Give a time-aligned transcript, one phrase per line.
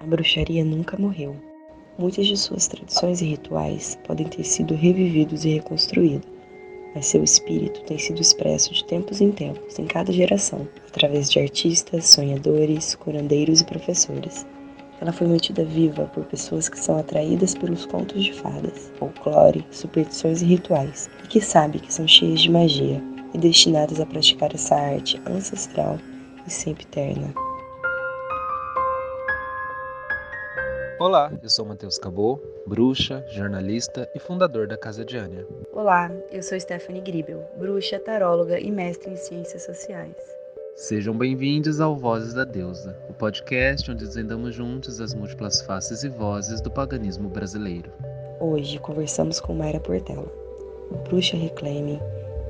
[0.00, 1.34] A bruxaria nunca morreu.
[1.98, 6.28] Muitas de suas tradições e rituais podem ter sido revividos e reconstruídos,
[6.94, 11.40] mas seu espírito tem sido expresso de tempos em tempos, em cada geração, através de
[11.40, 14.46] artistas, sonhadores, curandeiros e professores.
[15.00, 20.42] Ela foi mantida viva por pessoas que são atraídas pelos contos de fadas, folclore, superstições
[20.42, 23.02] e rituais, e que sabem que são cheias de magia
[23.34, 25.98] e destinadas a praticar essa arte ancestral
[26.46, 27.47] e sempre eterna.
[30.98, 35.46] Olá, eu sou Matheus Cabot, bruxa, jornalista e fundador da Casa de Ania.
[35.72, 40.16] Olá, eu sou Stephanie Gribel, bruxa, taróloga e mestre em ciências sociais.
[40.74, 46.08] Sejam bem-vindos ao Vozes da Deusa, o podcast onde desvendamos juntos as múltiplas faces e
[46.08, 47.92] vozes do paganismo brasileiro.
[48.40, 50.26] Hoje conversamos com Mayra Portela,
[51.08, 52.00] bruxa reclaiming,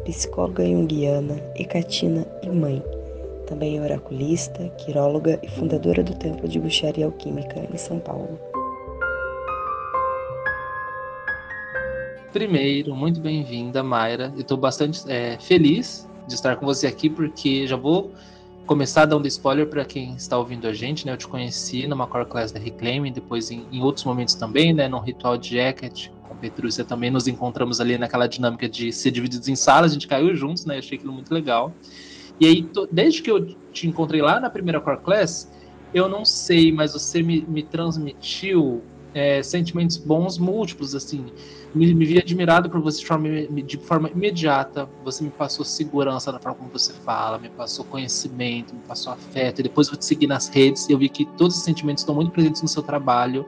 [0.07, 2.83] psicóloga junguiana, hecatina e mãe
[3.49, 8.39] também é oraculista, quiróloga e fundadora do Templo de Bruxaria Alquímica em São Paulo.
[12.31, 14.33] Primeiro, muito bem-vinda, Mayra.
[14.37, 18.13] Estou bastante é, feliz de estar com você aqui, porque já vou
[18.67, 21.13] começar dando spoiler para quem está ouvindo a gente, né?
[21.13, 24.89] Eu te conheci numa core class da Reclaim, depois em, em, outros momentos também, né?
[24.89, 29.49] No Ritual de Jacket, com Petrúcia também nos encontramos ali naquela dinâmica de ser divididos
[29.49, 30.77] em salas, a gente caiu juntos, né?
[30.77, 31.73] Achei aquilo muito legal.
[32.41, 35.51] E aí, desde que eu te encontrei lá na primeira Core Class,
[35.93, 38.83] eu não sei, mas você me, me transmitiu
[39.15, 41.27] é, sentimentos bons múltiplos, assim.
[41.75, 44.89] Me, me vi admirado por você de forma, de forma imediata.
[45.05, 49.61] Você me passou segurança na forma como você fala, me passou conhecimento, me passou afeto.
[49.61, 52.15] E depois eu te segui nas redes e eu vi que todos os sentimentos estão
[52.15, 53.47] muito presentes no seu trabalho.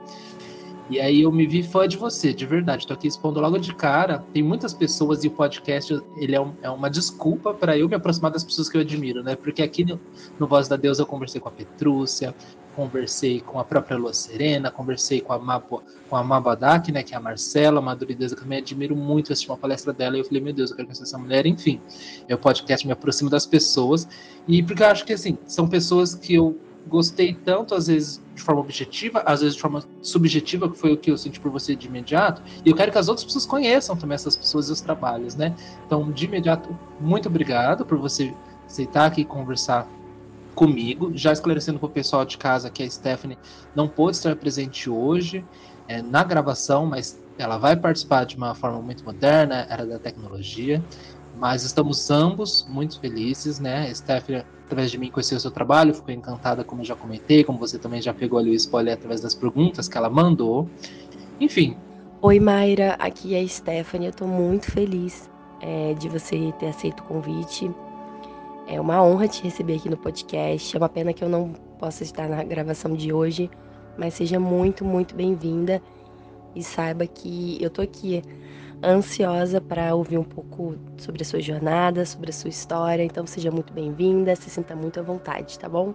[0.91, 2.85] E aí eu me vi fã de você, de verdade.
[2.85, 4.25] Tô aqui expondo logo de cara.
[4.33, 7.95] Tem muitas pessoas e o podcast ele é, um, é uma desculpa para eu me
[7.95, 9.37] aproximar das pessoas que eu admiro, né?
[9.37, 9.97] Porque aqui no,
[10.37, 12.35] no Voz da Deus eu conversei com a Petrúcia,
[12.75, 17.13] conversei com a própria Lua Serena, conversei com a Mapo, com a Mabadak, né, que
[17.13, 20.25] é a Marcela, Madurideza, que eu também admiro muito, assisti uma palestra dela e eu
[20.25, 21.79] falei, meu Deus, eu quero conhecer essa mulher, enfim.
[22.29, 24.05] O podcast me aproxima das pessoas
[24.45, 28.41] e porque eu acho que assim, são pessoas que eu gostei tanto, às vezes de
[28.41, 31.75] forma objetiva, às vezes de forma subjetiva, que foi o que eu senti por você
[31.75, 34.81] de imediato, e eu quero que as outras pessoas conheçam também essas pessoas e os
[34.81, 35.55] trabalhos, né?
[35.85, 38.33] Então, de imediato, muito obrigado por você
[38.65, 39.87] aceitar aqui conversar
[40.55, 43.37] comigo, já esclarecendo para o pessoal de casa que a Stephanie
[43.75, 45.45] não pôde estar presente hoje
[45.87, 50.83] é, na gravação, mas ela vai participar de uma forma muito moderna, era da tecnologia,
[51.37, 53.93] mas estamos ambos muito felizes, né?
[53.93, 57.59] Stephanie através de mim conheceu o seu trabalho, ficou encantada, como eu já comentei, como
[57.59, 60.65] você também já pegou ali o spoiler através das perguntas que ela mandou.
[61.41, 61.75] Enfim.
[62.21, 65.29] Oi, Mayra, aqui é a Stephanie, eu estou muito feliz
[65.59, 67.69] é, de você ter aceito o convite.
[68.65, 70.73] É uma honra te receber aqui no podcast.
[70.73, 73.49] É uma pena que eu não possa estar na gravação de hoje,
[73.97, 75.81] mas seja muito, muito bem-vinda
[76.55, 78.23] e saiba que eu tô aqui
[78.83, 83.03] ansiosa para ouvir um pouco sobre a sua jornada, sobre a sua história.
[83.03, 85.93] Então seja muito bem-vinda, se sinta muito à vontade, tá bom?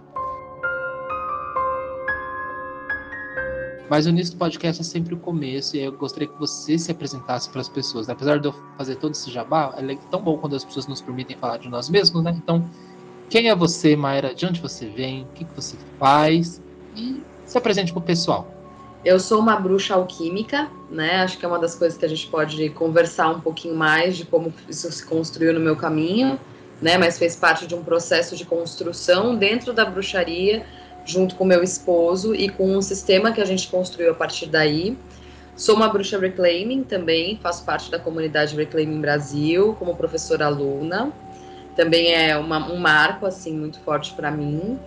[3.89, 6.91] Mas o início do podcast é sempre o começo, e eu gostaria que você se
[6.91, 8.09] apresentasse para as pessoas.
[8.09, 11.37] Apesar de eu fazer todo esse jabá, é tão bom quando as pessoas nos permitem
[11.37, 12.35] falar de nós mesmos, né?
[12.35, 12.69] Então,
[13.29, 14.35] quem é você, Mayra?
[14.35, 15.23] De onde você vem?
[15.23, 16.61] O que, que você faz?
[16.97, 18.56] E se apresente para o pessoal.
[19.05, 21.17] Eu sou uma bruxa alquímica, né?
[21.21, 24.25] Acho que é uma das coisas que a gente pode conversar um pouquinho mais de
[24.25, 26.39] como isso se construiu no meu caminho,
[26.81, 26.97] né?
[26.97, 30.65] Mas fez parte de um processo de construção dentro da bruxaria,
[31.05, 34.97] junto com meu esposo e com um sistema que a gente construiu a partir daí.
[35.55, 41.11] Sou uma bruxa reclaiming também, faço parte da comunidade Reclaiming Brasil como professora aluna.
[41.75, 44.77] Também é uma, um marco assim muito forte para mim.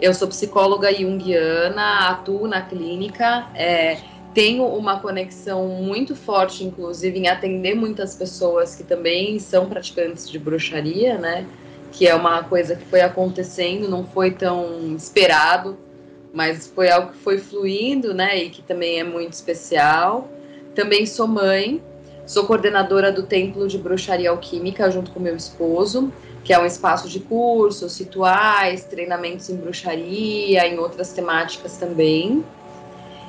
[0.00, 3.98] Eu sou psicóloga junguiana, atuo na clínica, é,
[4.32, 10.38] tenho uma conexão muito forte, inclusive, em atender muitas pessoas que também são praticantes de
[10.38, 11.46] bruxaria, né?
[11.92, 15.76] Que é uma coisa que foi acontecendo, não foi tão esperado,
[16.32, 18.44] mas foi algo que foi fluindo, né?
[18.44, 20.30] E que também é muito especial.
[20.74, 21.82] Também sou mãe,
[22.30, 26.12] sou coordenadora do Templo de Bruxaria Alquímica junto com meu esposo
[26.44, 32.44] que é um espaço de cursos, rituais, treinamentos em bruxaria, em outras temáticas também.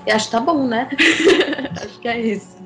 [0.08, 0.90] E acho que tá bom, né?
[1.84, 2.58] acho que é isso.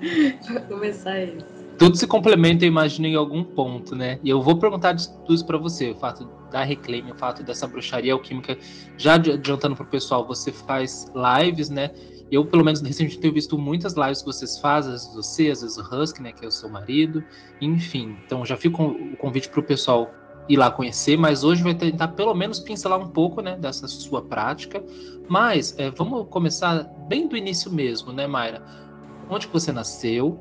[0.46, 1.56] Pra começar é isso.
[1.78, 4.18] Tudo se complementa, eu imagino, em algum ponto, né?
[4.24, 7.68] E eu vou perguntar tudo isso para você, o fato da Reclaim, o fato dessa
[7.68, 8.58] bruxaria alquímica.
[8.98, 11.12] Já adiantando pro pessoal, você faz
[11.44, 11.92] lives, né?
[12.32, 15.62] Eu, pelo menos, recentemente tenho visto muitas lives que vocês fazem, às vezes você, às
[15.62, 17.24] vezes o Husky, né, que é o seu marido,
[17.62, 18.18] enfim.
[18.26, 20.12] Então, já fica o convite para o pessoal
[20.48, 24.22] ir lá conhecer, mas hoje vai tentar pelo menos pincelar um pouco, né, dessa sua
[24.22, 24.84] prática.
[25.28, 28.64] Mas é, vamos começar bem do início mesmo, né, Mayra?
[29.30, 30.40] Onde que você nasceu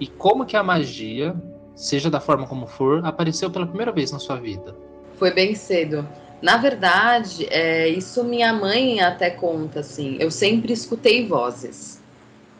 [0.00, 1.34] e como que a magia,
[1.74, 4.74] seja da forma como for, apareceu pela primeira vez na sua vida?
[5.16, 6.06] Foi bem cedo.
[6.42, 12.02] Na verdade, é, isso minha mãe até conta, assim, eu sempre escutei vozes,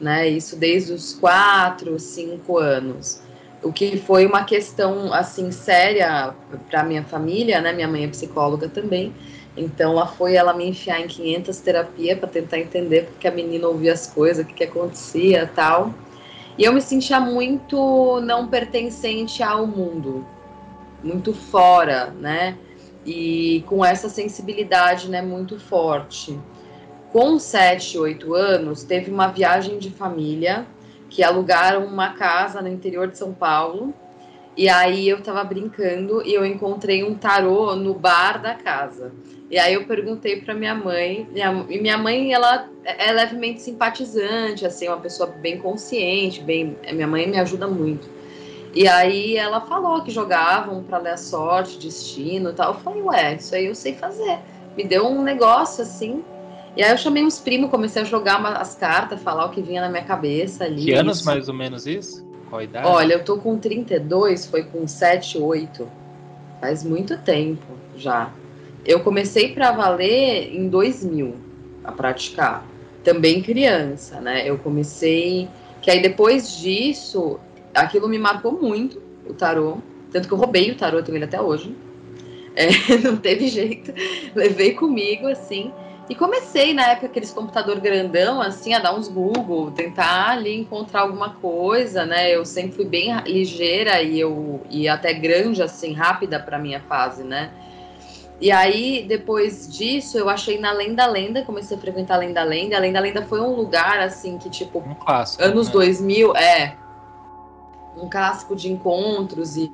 [0.00, 0.28] né?
[0.28, 3.20] Isso desde os quatro, cinco anos.
[3.60, 6.32] O que foi uma questão, assim, séria
[6.70, 7.72] para minha família, né?
[7.72, 9.12] Minha mãe é psicóloga também,
[9.56, 13.66] então ela foi ela me enfiar em 500 terapia para tentar entender porque a menina
[13.66, 15.92] ouvia as coisas, o que, que acontecia tal.
[16.56, 20.24] E eu me sentia muito não pertencente ao mundo,
[21.02, 22.56] muito fora, né?
[23.04, 26.38] E com essa sensibilidade né, muito forte.
[27.12, 30.66] Com 7, 8 anos, teve uma viagem de família
[31.10, 33.92] que alugaram uma casa no interior de São Paulo.
[34.56, 39.12] E aí eu tava brincando e eu encontrei um tarô no bar da casa.
[39.50, 41.28] E aí eu perguntei para minha mãe,
[41.68, 47.28] e minha mãe ela é levemente simpatizante, assim, uma pessoa bem consciente, bem, minha mãe
[47.28, 48.08] me ajuda muito.
[48.74, 52.72] E aí ela falou que jogavam para ler a sorte, destino e tal.
[52.72, 54.38] Eu falei, ué, isso aí eu sei fazer.
[54.76, 56.24] Me deu um negócio assim.
[56.74, 59.82] E aí eu chamei uns primos, comecei a jogar as cartas, falar o que vinha
[59.82, 60.86] na minha cabeça ali.
[60.86, 61.26] Que anos isso.
[61.26, 62.26] mais ou menos isso?
[62.48, 62.86] Qual idade?
[62.86, 65.88] Olha, eu tô com 32, foi com 7, 8.
[66.60, 68.30] Faz muito tempo já.
[68.86, 71.36] Eu comecei para valer em 2000
[71.84, 72.64] a praticar.
[73.04, 74.48] Também criança, né?
[74.48, 75.48] Eu comecei.
[75.82, 77.38] Que aí depois disso
[77.74, 79.78] aquilo me marcou muito, o tarô.
[80.10, 81.74] Tanto que eu roubei o tarô, eu tenho ele até hoje.
[82.54, 82.68] É,
[83.02, 83.92] não teve jeito.
[84.34, 85.72] Levei comigo, assim.
[86.08, 91.02] E comecei, na época, aqueles computador grandão, assim, a dar uns Google, tentar ali encontrar
[91.02, 92.34] alguma coisa, né?
[92.34, 97.22] Eu sempre fui bem ligeira e eu e até grande, assim, rápida para minha fase,
[97.22, 97.50] né?
[98.40, 102.76] E aí, depois disso, eu achei na Lenda Lenda, comecei a frequentar a Lenda Lenda.
[102.76, 105.72] A Lenda Lenda foi um lugar, assim, que, tipo, um clássico, anos né?
[105.72, 106.76] 2000, é,
[108.02, 109.70] um casco de encontros e,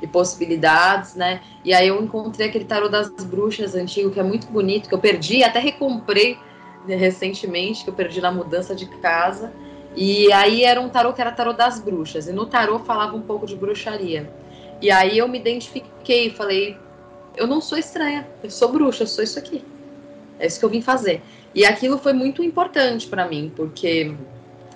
[0.00, 1.40] e, possibilidades, né?
[1.64, 4.98] E aí eu encontrei aquele tarô das bruxas antigo, que é muito bonito, que eu
[4.98, 6.38] perdi, até recomprei
[6.86, 9.52] recentemente, que eu perdi na mudança de casa.
[9.96, 13.22] E aí era um tarô que era tarô das bruxas, e no tarô falava um
[13.22, 14.30] pouco de bruxaria.
[14.80, 16.76] E aí eu me identifiquei, falei,
[17.36, 19.64] eu não sou estranha, eu sou bruxa, eu sou isso aqui.
[20.38, 21.22] É isso que eu vim fazer.
[21.54, 24.14] E aquilo foi muito importante para mim, porque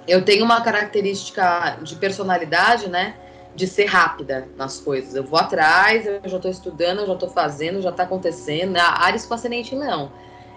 [0.08, 3.14] eu tenho uma característica de personalidade, né?
[3.54, 5.14] De ser rápida nas coisas.
[5.14, 8.72] Eu vou atrás, eu já estou estudando, eu já estou fazendo, já está acontecendo.
[8.72, 8.80] Né?
[8.80, 10.10] Ares com ascendente leão.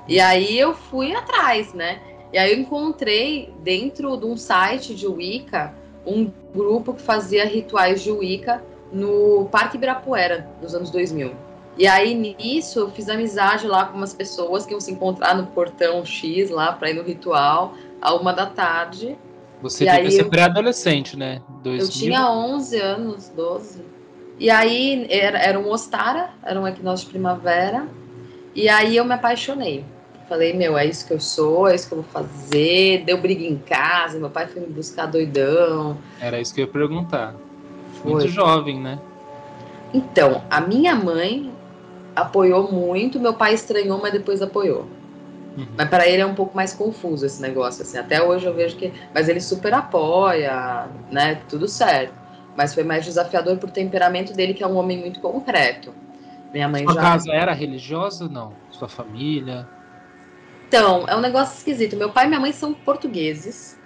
[0.07, 1.99] E aí eu fui atrás, né?
[2.31, 5.73] E aí eu encontrei dentro de um site de Wicca
[6.05, 11.33] um grupo que fazia rituais de Wicca no Parque Ibirapuera, nos anos 2000.
[11.77, 15.47] E aí nisso eu fiz amizade lá com umas pessoas que iam se encontrar no
[15.47, 19.17] portão X lá para ir no ritual, a uma da tarde.
[19.61, 21.41] Você e devia ser pré-adolescente, né?
[21.63, 21.85] 2000.
[21.85, 23.81] Eu tinha 11 anos, 12.
[24.39, 27.87] E aí era, era um Ostara, era um equinócio de primavera.
[28.55, 29.85] E aí eu me apaixonei.
[30.27, 33.03] Falei, meu, é isso que eu sou, é isso que eu vou fazer.
[33.05, 35.97] Deu briga em casa, meu pai foi me buscar doidão.
[36.19, 37.35] Era isso que eu ia perguntar.
[38.01, 38.13] Foi.
[38.13, 38.97] Muito jovem, né?
[39.93, 41.51] Então, a minha mãe
[42.15, 44.87] apoiou muito, meu pai estranhou, mas depois apoiou.
[45.57, 45.67] Uhum.
[45.77, 47.97] Mas para ele é um pouco mais confuso esse negócio, assim.
[47.97, 48.93] Até hoje eu vejo que.
[49.13, 51.41] Mas ele super apoia, né?
[51.49, 52.13] Tudo certo.
[52.55, 55.93] Mas foi mais desafiador por temperamento dele, que é um homem muito concreto.
[56.53, 57.01] Minha mãe Sua já.
[57.01, 58.53] casa era religiosa ou não?
[58.69, 59.67] Sua família?
[60.67, 61.95] Então, é um negócio esquisito.
[61.95, 63.79] Meu pai e minha mãe são portugueses.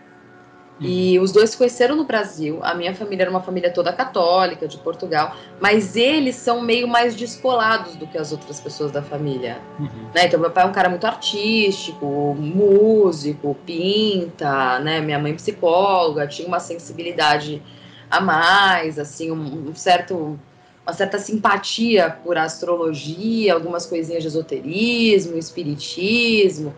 [0.79, 2.60] E os dois se conheceram no Brasil.
[2.62, 5.36] A minha família era uma família toda católica, de Portugal.
[5.60, 9.60] Mas eles são meio mais descolados do que as outras pessoas da família.
[9.79, 10.10] Uhum.
[10.13, 10.25] Né?
[10.25, 15.00] Então, meu pai é um cara muito artístico, músico, pinta, né?
[15.00, 17.63] Minha mãe psicóloga, tinha uma sensibilidade
[18.12, 20.38] a mais, assim, um, um certo
[20.86, 26.75] uma certa simpatia por astrologia, algumas coisinhas de esoterismo, espiritismo.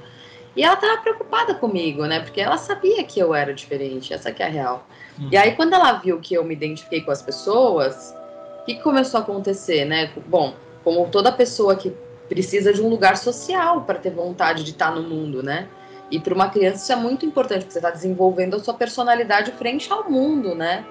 [0.58, 2.20] E ela estava preocupada comigo, né?
[2.20, 4.88] Porque ela sabia que eu era diferente, essa que é a real.
[5.20, 5.30] Uhum.
[5.32, 8.16] E aí, quando ela viu que eu me identifiquei com as pessoas,
[8.62, 10.12] o que, que começou a acontecer, né?
[10.26, 11.94] Bom, como toda pessoa que
[12.28, 15.68] precisa de um lugar social para ter vontade de estar no mundo, né?
[16.10, 19.52] E para uma criança isso é muito importante, porque você está desenvolvendo a sua personalidade
[19.52, 20.84] frente ao mundo, né?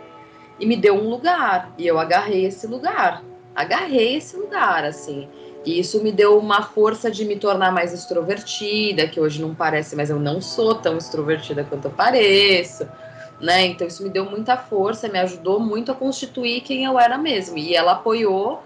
[0.61, 3.25] E me deu um lugar, e eu agarrei esse lugar.
[3.52, 5.28] Agarrei esse lugar, assim.
[5.66, 9.96] E isso me deu uma força de me tornar mais extrovertida, que hoje não parece,
[9.96, 12.88] mas eu não sou tão extrovertida quanto eu pareço,
[13.40, 13.66] né?
[13.66, 17.58] Então isso me deu muita força, me ajudou muito a constituir quem eu era mesmo.
[17.58, 18.62] E ela apoiou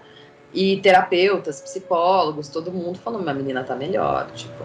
[0.53, 4.63] E terapeutas, psicólogos, todo mundo falou, minha menina tá melhor, tipo.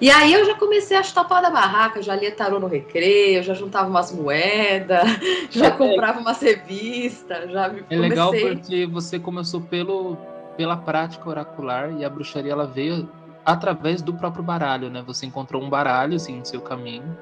[0.00, 3.42] E aí eu já comecei a chutar pau da barraca, já lia tarô no recreio,
[3.42, 5.02] já juntava umas moedas,
[5.50, 7.98] já comprava umas revistas, já É comecei...
[7.98, 10.16] legal porque você começou pelo,
[10.56, 13.08] pela prática oracular e a bruxaria ela veio
[13.44, 15.02] através do próprio baralho, né?
[15.06, 17.16] Você encontrou um baralho assim no seu caminho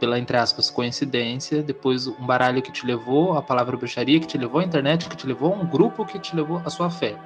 [0.00, 4.36] pela, entre aspas, coincidência, depois um baralho que te levou à palavra bruxaria, que te
[4.36, 7.16] levou à internet, que te levou a um grupo que te levou à sua fé.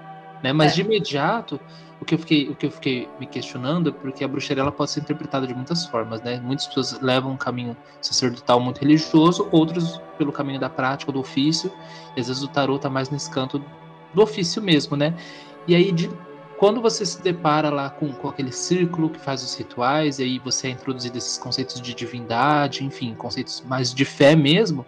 [0.43, 0.53] Né?
[0.53, 0.75] Mas é.
[0.75, 1.59] de imediato,
[2.01, 4.73] o que, eu fiquei, o que eu fiquei me questionando é porque a bruxaria ela
[4.73, 6.39] pode ser interpretada de muitas formas, né?
[6.39, 11.73] Muitas pessoas levam um caminho sacerdotal muito religioso, outros pelo caminho da prática, do ofício,
[12.15, 13.65] e às vezes o tarot tá mais nesse canto
[14.15, 15.15] do ofício mesmo, né?
[15.67, 16.11] E aí, de,
[16.59, 20.39] quando você se depara lá com, com aquele círculo que faz os rituais, e aí
[20.39, 24.87] você é introduzido esses conceitos de divindade, enfim, conceitos mais de fé mesmo,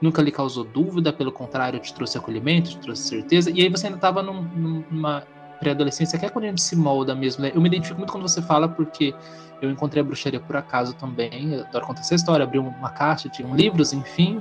[0.00, 3.86] nunca lhe causou dúvida, pelo contrário, te trouxe acolhimento, te trouxe certeza, e aí você
[3.86, 4.42] ainda estava num,
[4.90, 5.22] numa
[5.60, 7.52] pré-adolescência, que é quando a gente se molda mesmo, né?
[7.54, 9.14] Eu me identifico muito quando você fala, porque
[9.62, 13.28] eu encontrei a bruxaria por acaso também, eu adoro contar essa história, abri uma caixa,
[13.28, 14.40] tinham livros, enfim,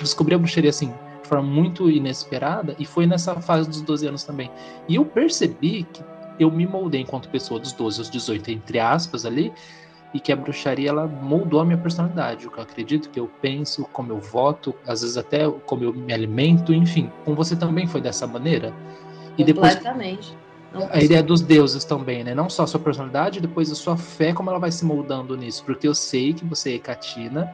[0.00, 0.92] descobri a bruxaria assim,
[1.24, 4.50] de forma muito inesperada, e foi nessa fase dos 12 anos também.
[4.86, 6.04] E eu percebi que
[6.38, 9.52] eu me moldei enquanto pessoa dos 12 aos 18, entre aspas, ali,
[10.12, 13.28] e que a bruxaria ela moldou a minha personalidade, o que eu acredito, que eu
[13.42, 17.10] penso, como eu voto, às vezes até como eu me alimento, enfim.
[17.24, 18.72] Com você também foi dessa maneira?
[19.36, 19.76] E depois
[20.90, 22.34] a ideia dos deuses também, né?
[22.34, 25.64] Não só a sua personalidade, depois a sua fé, como ela vai se moldando nisso.
[25.64, 27.52] Porque eu sei que você é Catina,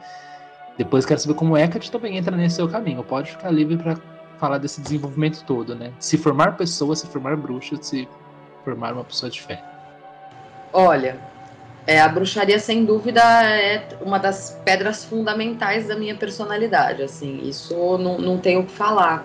[0.83, 3.03] depois quero saber como Hecate também entra nesse seu caminho.
[3.03, 3.97] Pode ficar livre para
[4.39, 5.91] falar desse desenvolvimento todo, né?
[5.99, 8.07] Se formar pessoa, se formar bruxa, se
[8.65, 9.63] formar uma pessoa de fé.
[10.73, 11.19] Olha,
[11.85, 17.03] é, a bruxaria sem dúvida é uma das pedras fundamentais da minha personalidade.
[17.03, 19.23] Assim, isso não, não tenho o que falar.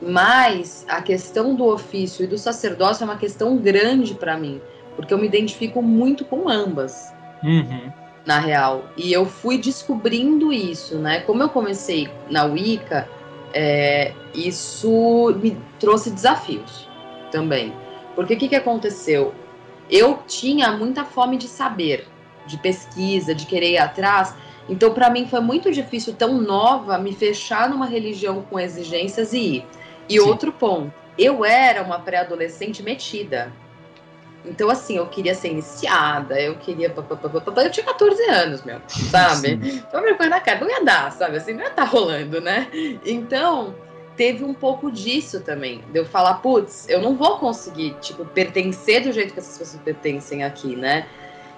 [0.00, 4.58] Mas a questão do ofício e do sacerdócio é uma questão grande para mim,
[4.96, 7.12] porque eu me identifico muito com ambas.
[7.44, 7.92] Uhum
[8.28, 8.84] na real.
[8.94, 11.20] E eu fui descobrindo isso, né?
[11.20, 13.08] Como eu comecei na Wicca,
[13.54, 16.86] é, isso me trouxe desafios
[17.32, 17.72] também.
[18.14, 19.32] Porque o que, que aconteceu?
[19.90, 22.06] Eu tinha muita fome de saber,
[22.46, 24.34] de pesquisa, de querer ir atrás.
[24.68, 29.38] Então, para mim, foi muito difícil, tão nova, me fechar numa religião com exigências e
[29.38, 29.66] ir.
[30.06, 30.28] E Sim.
[30.28, 33.50] outro ponto, eu era uma pré-adolescente metida.
[34.44, 36.94] Então, assim, eu queria ser iniciada, eu queria.
[36.94, 39.58] Eu tinha 14 anos, meu, sabe?
[39.62, 41.36] Então, vergonha na cara, não ia dar, sabe?
[41.36, 42.68] Assim, não ia estar tá rolando, né?
[43.04, 43.74] Então,
[44.16, 45.82] teve um pouco disso também.
[45.92, 49.82] De eu falar, putz, eu não vou conseguir, tipo, pertencer do jeito que essas pessoas
[49.82, 51.06] pertencem aqui, né?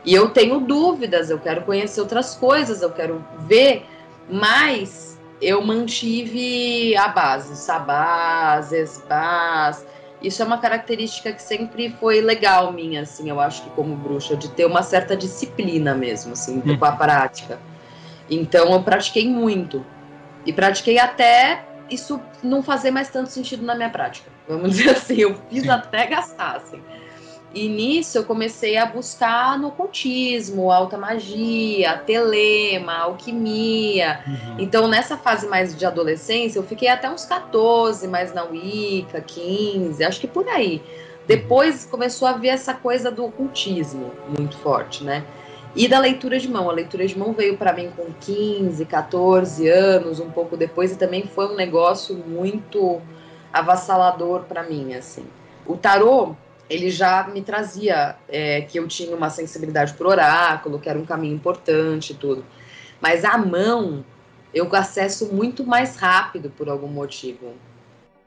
[0.05, 3.85] E eu tenho dúvidas, eu quero conhecer outras coisas, eu quero ver,
[4.29, 9.85] mas eu mantive a base, sabás, esbás
[10.23, 14.37] isso é uma característica que sempre foi legal minha, assim, eu acho que como bruxa,
[14.37, 16.77] de ter uma certa disciplina mesmo, assim, hum.
[16.77, 17.59] com a prática.
[18.29, 19.85] Então eu pratiquei muito.
[20.45, 24.31] E pratiquei até isso não fazer mais tanto sentido na minha prática.
[24.49, 25.71] Vamos dizer assim, eu fiz Sim.
[25.71, 26.81] até gastar, assim.
[27.53, 34.21] E nisso eu comecei a buscar no ocultismo, alta magia, telema, alquimia.
[34.25, 34.57] Uhum.
[34.61, 40.05] Então, nessa fase mais de adolescência, eu fiquei até uns 14, mais na Wicca, 15,
[40.05, 40.81] acho que por aí.
[41.27, 45.25] Depois começou a vir essa coisa do ocultismo muito forte, né?
[45.75, 46.71] E da leitura de mão.
[46.71, 50.97] A leitura de mão veio para mim com 15, 14 anos, um pouco depois, e
[50.97, 53.01] também foi um negócio muito
[53.53, 55.25] avassalador para mim, assim.
[55.67, 56.35] O tarô
[56.71, 61.05] ele já me trazia é, que eu tinha uma sensibilidade por oráculo, que era um
[61.05, 62.47] caminho importante e tudo.
[63.01, 64.05] Mas a mão,
[64.55, 67.55] eu acesso muito mais rápido por algum motivo.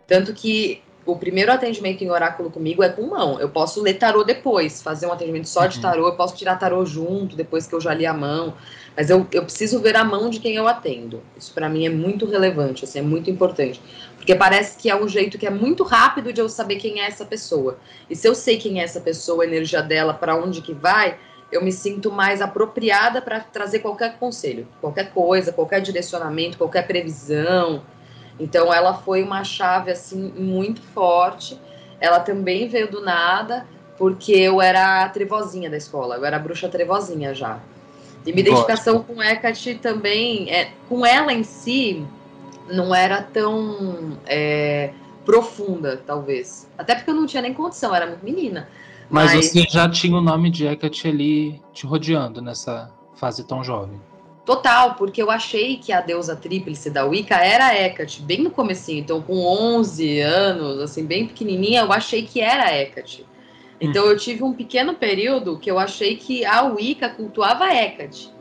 [0.05, 3.39] Tanto que o primeiro atendimento em oráculo comigo é com mão.
[3.39, 5.81] Eu posso ler tarô depois, fazer um atendimento só de uhum.
[5.81, 8.53] tarô, eu posso tirar tarô junto, depois que eu já li a mão.
[8.95, 11.21] Mas eu, eu preciso ver a mão de quem eu atendo.
[11.37, 13.81] Isso para mim é muito relevante, assim, é muito importante.
[14.15, 17.07] Porque parece que é um jeito que é muito rápido de eu saber quem é
[17.07, 17.77] essa pessoa.
[18.09, 21.17] E se eu sei quem é essa pessoa, a energia dela, para onde que vai,
[21.51, 27.83] eu me sinto mais apropriada para trazer qualquer conselho, qualquer coisa, qualquer direcionamento, qualquer previsão.
[28.39, 31.59] Então ela foi uma chave assim muito forte.
[31.99, 33.65] Ela também veio do nada,
[33.97, 37.59] porque eu era a trevozinha da escola, eu era a bruxa trevozinha já.
[38.25, 42.05] E minha identificação com Hecate também, é, com ela em si,
[42.69, 44.93] não era tão é,
[45.25, 46.69] profunda, talvez.
[46.77, 48.69] Até porque eu não tinha nem condição, era muito menina.
[49.09, 49.51] Mas, mas...
[49.51, 53.99] você já tinha o nome de Hecate ali te rodeando nessa fase tão jovem.
[54.45, 58.99] Total, porque eu achei que a deusa tríplice da Wicca era Hecate, bem no comecinho.
[58.99, 63.25] Então, com 11 anos, assim, bem pequenininha, eu achei que era Hecate.
[63.79, 64.09] Então, hum.
[64.09, 68.33] eu tive um pequeno período que eu achei que a Wicca cultuava Hecate.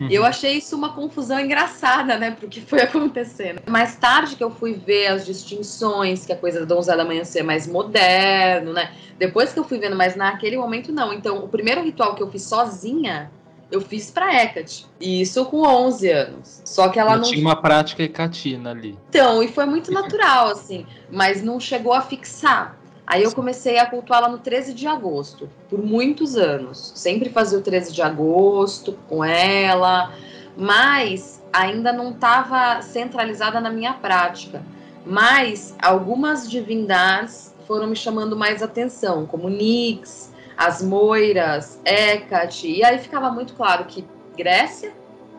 [0.00, 0.08] Uhum.
[0.10, 3.62] Eu achei isso uma confusão engraçada, né, porque foi acontecendo.
[3.66, 7.42] Mais tarde que eu fui ver as distinções, que a coisa da donzela amanhecer é
[7.42, 11.12] mais moderno, né, depois que eu fui vendo, mas naquele momento não.
[11.12, 13.30] Então, o primeiro ritual que eu fiz sozinha
[13.70, 14.86] eu fiz para Hecate.
[15.00, 16.62] E isso com 11 anos.
[16.64, 17.24] Só que ela eu não.
[17.24, 18.98] Tinha uma prática hecatina ali.
[19.08, 20.86] Então, e foi muito natural, assim.
[21.10, 22.78] Mas não chegou a fixar.
[23.06, 26.92] Aí eu comecei a cultuá-la no 13 de agosto, por muitos anos.
[26.94, 30.12] Sempre fazia o 13 de agosto com ela,
[30.56, 34.60] mas ainda não estava centralizada na minha prática.
[35.04, 42.98] Mas algumas divindades foram me chamando mais atenção, como Nix, as Moiras, Hecate, e aí
[42.98, 44.92] ficava muito claro que Grécia,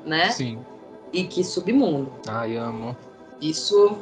[0.06, 0.30] né?
[0.30, 0.60] Sim.
[1.12, 2.12] E que submundo.
[2.28, 2.96] Ai, amo.
[3.42, 3.98] Isso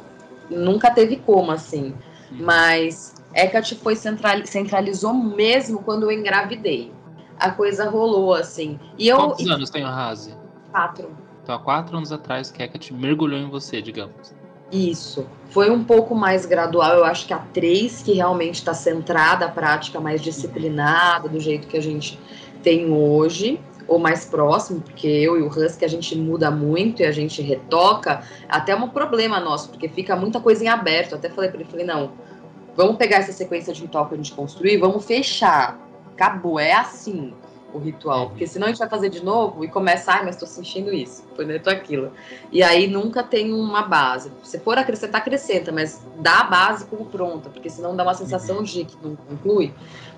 [0.50, 1.94] nunca teve como, assim.
[2.30, 6.92] Mas Hecate foi central, centralizou mesmo quando eu engravidei.
[7.38, 8.78] A coisa rolou, assim.
[8.98, 10.34] E eu, Quantos anos tem o Razi?
[10.70, 11.16] Quatro.
[11.42, 14.34] Então, há quatro anos atrás que Hecate mergulhou em você, digamos.
[14.70, 15.26] Isso.
[15.50, 16.94] Foi um pouco mais gradual.
[16.94, 21.68] Eu acho que a três que realmente está centrada, a prática mais disciplinada, do jeito
[21.68, 22.18] que a gente
[22.62, 27.04] tem hoje, ou mais próximo, porque eu e o Husky a gente muda muito e
[27.06, 31.12] a gente retoca, até é um problema nosso, porque fica muita coisa em aberto.
[31.12, 32.12] Eu até falei para ele, falei, não,
[32.74, 35.78] vamos pegar essa sequência de ritual que a gente construir, vamos fechar.
[36.12, 37.32] Acabou, é assim
[37.76, 40.48] o ritual, porque senão a gente vai fazer de novo e começa, ai, mas estou
[40.48, 42.12] sentindo isso, foi neto aquilo.
[42.50, 44.32] E aí nunca tem uma base.
[44.42, 48.62] Se for acrescentar, acrescenta, mas dá a base como pronta, porque senão dá uma sensação
[48.62, 49.72] de que não conclui,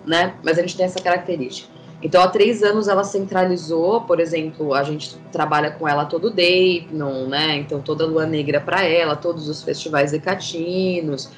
[0.07, 0.35] né?
[0.43, 1.79] Mas a gente tem essa característica.
[2.01, 7.27] Então, há três anos ela centralizou, por exemplo, a gente trabalha com ela todo Dayton,
[7.27, 7.57] né?
[7.57, 11.29] Então, toda Lua Negra para ela, todos os festivais ecatinos,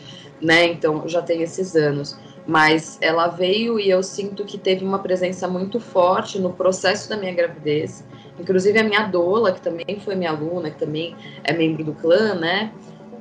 [0.41, 0.67] né?
[0.67, 2.15] Então, já tem esses anos
[2.51, 7.17] mas ela veio e eu sinto que teve uma presença muito forte no processo da
[7.17, 8.05] minha gravidez.
[8.41, 12.35] Inclusive a minha doula, que também foi minha aluna, que também é membro do clã,
[12.35, 12.73] né?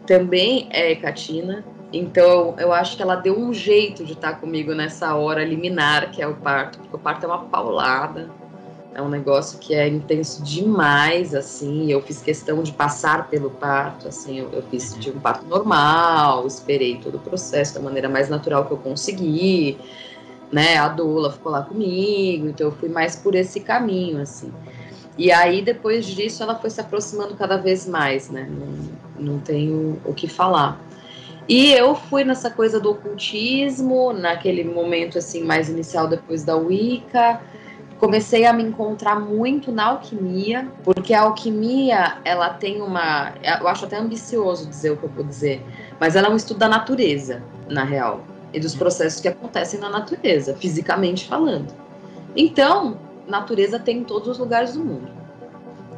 [0.07, 1.63] Também é Catina.
[1.93, 6.23] Então eu acho que ela deu um jeito de estar comigo nessa hora liminar, que
[6.23, 8.31] é o parto, porque o parto é uma paulada.
[8.93, 11.91] É um negócio que é intenso demais, assim.
[11.91, 14.39] Eu fiz questão de passar pelo parto, assim.
[14.39, 18.65] Eu, eu fiz tive um parto normal, esperei todo o processo da maneira mais natural
[18.65, 19.77] que eu consegui,
[20.51, 20.77] né?
[20.77, 24.51] A doula ficou lá comigo, então eu fui mais por esse caminho, assim.
[25.17, 28.49] E aí depois disso ela foi se aproximando cada vez mais, né?
[28.49, 30.81] Não, não tenho o que falar.
[31.47, 37.41] E eu fui nessa coisa do ocultismo, naquele momento assim mais inicial depois da Wicca
[37.99, 43.85] comecei a me encontrar muito na alquimia, porque a alquimia, ela tem uma, eu acho
[43.85, 45.63] até ambicioso dizer o que eu vou dizer,
[45.99, 48.21] mas ela é um estudo da natureza, na real,
[48.53, 51.73] e dos processos que acontecem na natureza, fisicamente falando.
[52.35, 55.11] Então, natureza tem em todos os lugares do mundo.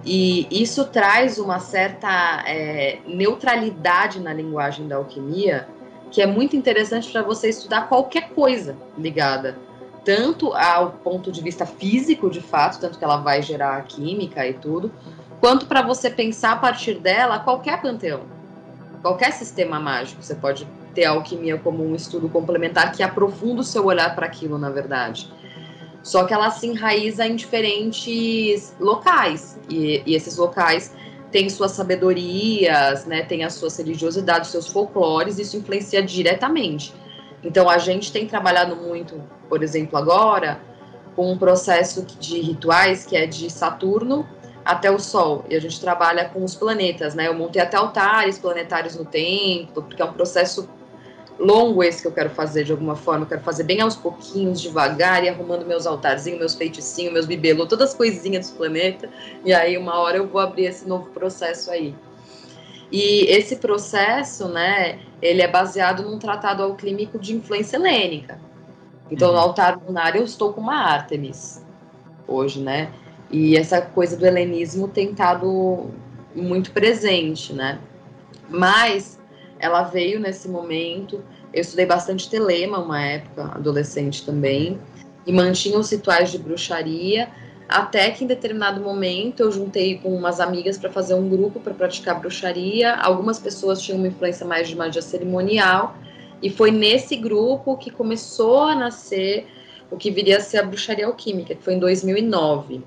[0.03, 5.67] E isso traz uma certa é, neutralidade na linguagem da alquimia,
[6.09, 9.55] que é muito interessante para você estudar qualquer coisa ligada
[10.03, 14.53] tanto ao ponto de vista físico, de fato, tanto que ela vai gerar química e
[14.53, 14.91] tudo,
[15.39, 18.21] quanto para você pensar a partir dela qualquer panteão,
[19.01, 20.21] qualquer sistema mágico.
[20.21, 24.25] Você pode ter a alquimia como um estudo complementar que aprofunda o seu olhar para
[24.25, 25.31] aquilo, na verdade.
[26.03, 30.95] Só que ela se enraiza em diferentes locais, e, e esses locais
[31.31, 36.93] têm suas sabedorias, né, têm as suas religiosidades, seus folclores, isso influencia diretamente.
[37.43, 40.61] Então a gente tem trabalhado muito por exemplo, agora,
[41.13, 44.25] com um processo de rituais que é de Saturno
[44.63, 45.43] até o Sol.
[45.49, 47.27] E a gente trabalha com os planetas, né?
[47.27, 50.69] Eu montei até altares planetários no templo, porque é um processo
[51.37, 53.25] longo esse que eu quero fazer de alguma forma.
[53.25, 57.65] Eu quero fazer bem aos pouquinhos, devagar, e arrumando meus altarzinhos, meus feiticinhos, meus bibelô,
[57.65, 59.09] todas as coisinhas dos planetas.
[59.43, 61.93] E aí, uma hora eu vou abrir esse novo processo aí.
[62.91, 68.39] E esse processo, né, ele é baseado num tratado alquímico de influência helênica.
[69.09, 69.35] Então, uhum.
[69.35, 71.65] no altar lunar eu estou com uma Artemis
[72.27, 72.91] hoje, né?
[73.29, 75.89] E essa coisa do helenismo tem estado
[76.35, 77.79] muito presente, né?
[78.49, 79.19] Mas
[79.59, 81.23] ela veio nesse momento.
[81.53, 84.79] Eu estudei bastante telema uma época, adolescente também,
[85.25, 87.29] e mantinha os rituais de bruxaria,
[87.71, 91.73] até que em determinado momento eu juntei com umas amigas para fazer um grupo para
[91.73, 92.95] praticar bruxaria.
[92.95, 95.95] Algumas pessoas tinham uma influência mais de magia cerimonial,
[96.41, 99.47] e foi nesse grupo que começou a nascer
[99.89, 102.81] o que viria a ser a bruxaria alquímica, que foi em 2009.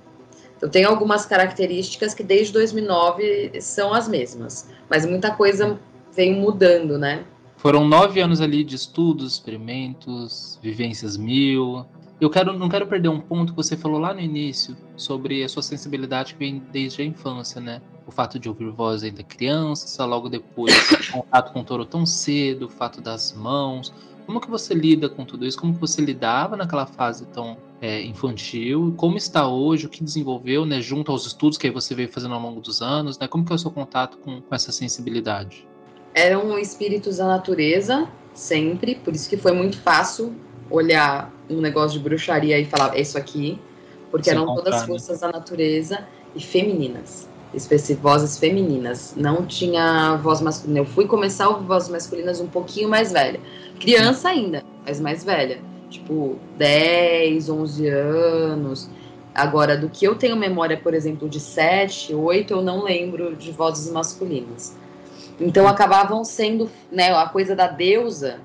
[0.60, 5.78] Eu tenho algumas características que desde 2009 são as mesmas, mas muita coisa
[6.14, 7.24] vem mudando, né?
[7.56, 11.86] Foram nove anos ali de estudos, experimentos, vivências mil.
[12.24, 15.48] Eu quero, não quero perder um ponto que você falou lá no início sobre a
[15.48, 17.82] sua sensibilidade que vem desde a infância, né?
[18.06, 20.72] O fato de ouvir voz ainda criança, logo depois
[21.12, 23.92] contato com o touro tão cedo, o fato das mãos.
[24.24, 25.60] Como que você lida com tudo isso?
[25.60, 28.94] Como que você lidava naquela fase tão é, infantil?
[28.96, 29.84] Como está hoje?
[29.84, 30.80] O que desenvolveu, né?
[30.80, 33.28] Junto aos estudos que aí você veio fazendo ao longo dos anos, né?
[33.28, 35.68] Como que é o seu contato com, com essa sensibilidade?
[36.14, 38.94] Eram espíritos da natureza, sempre.
[38.94, 40.34] Por isso que foi muito fácil
[40.70, 43.58] olhar um negócio de bruxaria e falar, é isso aqui.
[44.10, 44.86] Porque eram comprar, todas né?
[44.86, 45.26] forças né?
[45.26, 47.28] da natureza e femininas
[48.00, 50.80] vozes femininas, não tinha voz masculina.
[50.80, 53.40] Eu fui começar a ouvir vozes masculinas um pouquinho mais velha.
[53.78, 55.60] Criança ainda, mas mais velha.
[55.88, 58.90] Tipo, 10, 11 anos.
[59.34, 63.52] Agora, do que eu tenho memória, por exemplo, de 7, 8, eu não lembro de
[63.52, 64.76] vozes masculinas.
[65.40, 68.40] Então acabavam sendo, né, a coisa da deusa,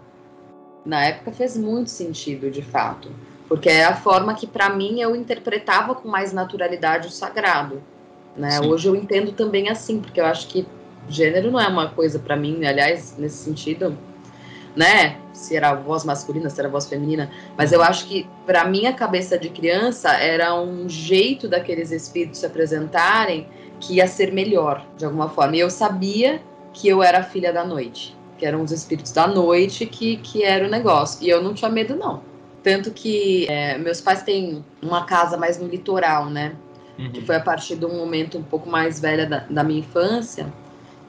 [0.85, 3.11] na época fez muito sentido, de fato.
[3.47, 7.81] Porque é a forma que, para mim, eu interpretava com mais naturalidade o sagrado.
[8.35, 8.59] Né?
[8.61, 10.67] Hoje eu entendo também assim, porque eu acho que
[11.09, 13.97] gênero não é uma coisa para mim, aliás, nesse sentido,
[14.75, 15.17] né?
[15.33, 19.37] Se era voz masculina, se era voz feminina, mas eu acho que para minha cabeça
[19.37, 23.47] de criança era um jeito daqueles espíritos se apresentarem
[23.79, 25.55] que ia ser melhor, de alguma forma.
[25.55, 26.41] E eu sabia
[26.73, 30.65] que eu era filha da noite, que eram os espíritos da noite que, que era
[30.65, 31.23] o negócio.
[31.23, 32.21] E eu não tinha medo, não.
[32.63, 36.55] Tanto que é, meus pais têm uma casa mais no litoral, né?
[36.99, 37.11] uhum.
[37.11, 40.51] que foi a partir de um momento um pouco mais velha da, da minha infância.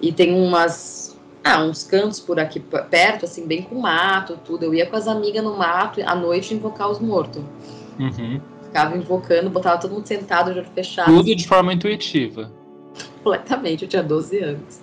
[0.00, 4.64] E tem umas ah, uns cantos por aqui perto, assim, bem com mato, tudo.
[4.64, 7.42] Eu ia com as amigas no mato à noite invocar os mortos.
[7.98, 8.40] Uhum.
[8.64, 11.12] Ficava invocando, botava todo mundo sentado, de olho fechado.
[11.12, 12.50] Tudo de forma intuitiva.
[13.22, 14.79] Completamente, eu tinha 12 anos.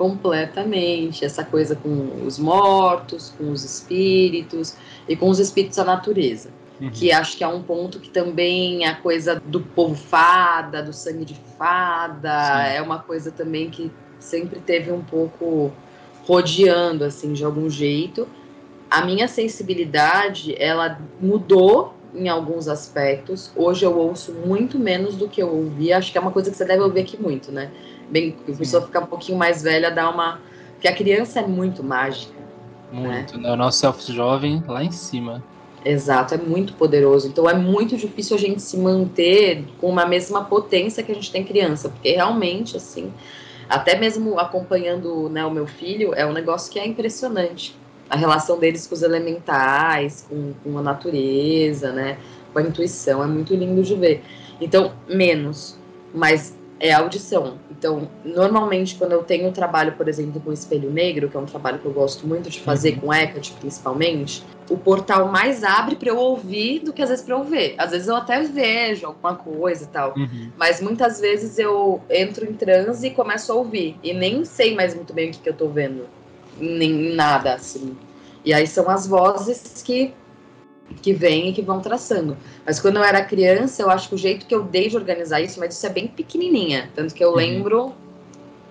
[0.00, 1.26] Completamente.
[1.26, 4.74] Essa coisa com os mortos, com os espíritos
[5.06, 6.48] e com os espíritos da natureza.
[6.80, 6.88] Uhum.
[6.88, 11.26] Que acho que é um ponto que também a coisa do povo fada, do sangue
[11.26, 12.76] de fada, Sim.
[12.76, 15.70] é uma coisa também que sempre teve um pouco
[16.26, 18.26] rodeando, assim, de algum jeito.
[18.90, 23.52] A minha sensibilidade, ela mudou em alguns aspectos.
[23.54, 25.98] Hoje eu ouço muito menos do que eu ouvia.
[25.98, 27.70] Acho que é uma coisa que você deve ouvir aqui muito, né?
[28.10, 30.40] Bem, a pessoa ficar um pouquinho mais velha, dá uma.
[30.72, 32.34] Porque a criança é muito mágica.
[32.92, 33.48] Muito, né?
[33.48, 33.52] né?
[33.52, 35.42] O nosso self jovem lá em cima.
[35.84, 37.28] Exato, é muito poderoso.
[37.28, 41.32] Então é muito difícil a gente se manter com uma mesma potência que a gente
[41.32, 43.12] tem criança, porque realmente, assim,
[43.68, 47.74] até mesmo acompanhando né, o meu filho, é um negócio que é impressionante.
[48.10, 52.18] A relação deles com os elementais, com, com a natureza, né,
[52.52, 54.22] com a intuição, é muito lindo de ver.
[54.60, 55.78] Então, menos,
[56.12, 57.58] mas é audição.
[57.70, 61.78] Então, normalmente, quando eu tenho trabalho, por exemplo, com espelho negro, que é um trabalho
[61.78, 63.00] que eu gosto muito de fazer, uhum.
[63.00, 67.34] com Hecate principalmente, o portal mais abre para eu ouvir do que às vezes para
[67.34, 67.74] eu ver.
[67.76, 70.50] Às vezes eu até vejo alguma coisa e tal, uhum.
[70.56, 74.94] mas muitas vezes eu entro em transe e começo a ouvir, e nem sei mais
[74.94, 76.06] muito bem o que, que eu tô vendo,
[76.58, 77.96] nem nada assim.
[78.42, 80.14] E aí são as vozes que
[81.02, 82.36] que vêm e que vão traçando.
[82.64, 85.40] Mas quando eu era criança, eu acho que o jeito que eu dei de organizar
[85.40, 87.36] isso, mas isso é bem pequenininha, tanto que eu uhum.
[87.36, 87.94] lembro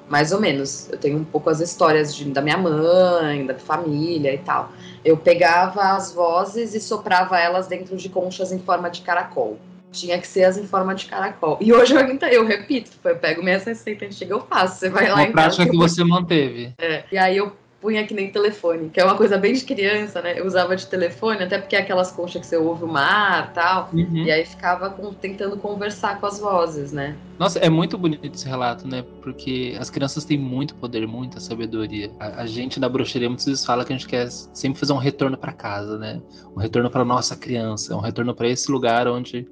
[0.10, 0.90] mais ou menos.
[0.92, 4.72] Eu tenho um pouco as histórias de, da minha mãe, da família e tal.
[5.06, 9.58] Eu pegava as vozes e soprava elas dentro de conchas em forma de caracol.
[9.92, 11.58] Tinha que ser as em forma de caracol.
[11.62, 14.80] E hoje eu ainda, eu repito, eu pego minha receita antiga, eu faço.
[14.80, 16.74] Você vai lá Uma em prática que você manteve.
[16.80, 17.04] É.
[17.12, 20.38] E aí eu punha que nem telefone, que é uma coisa bem de criança, né?
[20.38, 23.90] Eu usava de telefone, até porque é aquelas conchas que você ouve o mar tal.
[23.94, 24.24] Uhum.
[24.24, 27.16] E aí ficava com, tentando conversar com as vozes, né?
[27.38, 29.04] Nossa, é muito bonito esse relato, né?
[29.22, 32.12] Porque as crianças têm muito poder, muita sabedoria.
[32.20, 34.98] A, a gente da bruxaria muitas vezes fala que a gente quer sempre fazer um
[34.98, 36.22] retorno para casa, né?
[36.56, 39.48] Um retorno para nossa criança, um retorno para esse lugar onde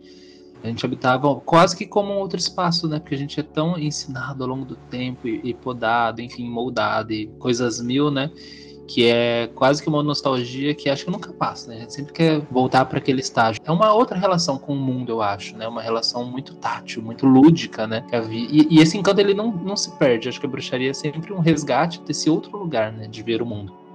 [0.68, 3.00] a gente habitava quase que como um outro espaço, né?
[3.00, 7.14] Porque a gente é tão ensinado ao longo do tempo e, e podado, enfim, moldado
[7.14, 8.30] e coisas mil, né?
[8.88, 11.78] Que é quase que uma nostalgia que acho que nunca passa, né?
[11.78, 13.62] A gente sempre quer voltar para aquele estágio.
[13.66, 15.68] É uma outra relação com o mundo, eu acho, né?
[15.68, 18.06] Uma relação muito tátil, muito lúdica, né?
[18.30, 20.30] E, e esse encanto ele não, não se perde.
[20.30, 23.08] Acho que a bruxaria é sempre um resgate desse outro lugar, né?
[23.08, 23.87] De ver o mundo.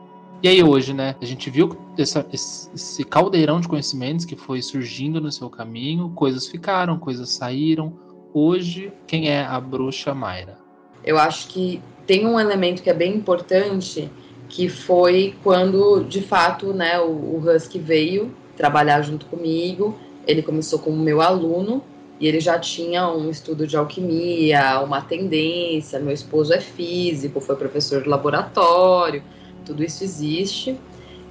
[0.43, 5.21] E aí hoje, né, a gente viu essa, esse caldeirão de conhecimentos que foi surgindo
[5.21, 7.93] no seu caminho, coisas ficaram, coisas saíram.
[8.35, 10.59] Hoje, quem é a bruxa Mayra?
[11.05, 14.11] Eu acho que tem um elemento que é bem importante,
[14.49, 19.97] que foi quando, de fato, né, o, o Husky veio trabalhar junto comigo.
[20.27, 21.85] Ele começou como meu aluno
[22.21, 25.99] E ele já tinha um estudo de alquimia, uma tendência.
[25.99, 29.23] Meu esposo é físico, foi professor de laboratório,
[29.63, 30.79] tudo isso existe.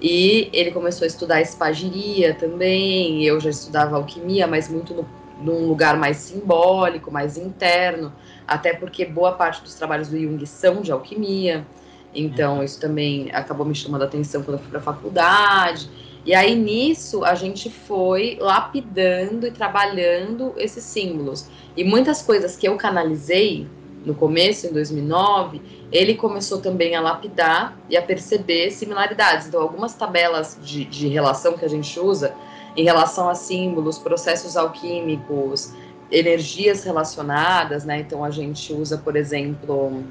[0.02, 3.24] E ele começou a estudar espagiria também.
[3.24, 5.08] Eu já estudava alquimia, mas muito no,
[5.42, 8.12] num lugar mais simbólico, mais interno,
[8.48, 11.66] até porque boa parte dos trabalhos do Jung são de alquimia.
[12.14, 12.64] Então, uhum.
[12.64, 15.90] isso também acabou me chamando a atenção quando eu fui para a faculdade.
[16.26, 21.48] E aí, nisso, a gente foi lapidando e trabalhando esses símbolos.
[21.76, 23.68] E muitas coisas que eu canalizei
[24.06, 25.62] no começo, em 2009,
[25.92, 29.48] ele começou também a lapidar e a perceber similaridades.
[29.48, 32.34] Então, algumas tabelas de, de relação que a gente usa
[32.76, 35.74] em relação a símbolos, processos alquímicos,
[36.12, 38.00] energias relacionadas, né?
[38.00, 40.04] Então, a gente usa, por exemplo,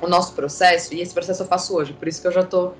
[0.00, 2.74] o nosso processo, e esse processo eu faço hoje, por isso que eu já estou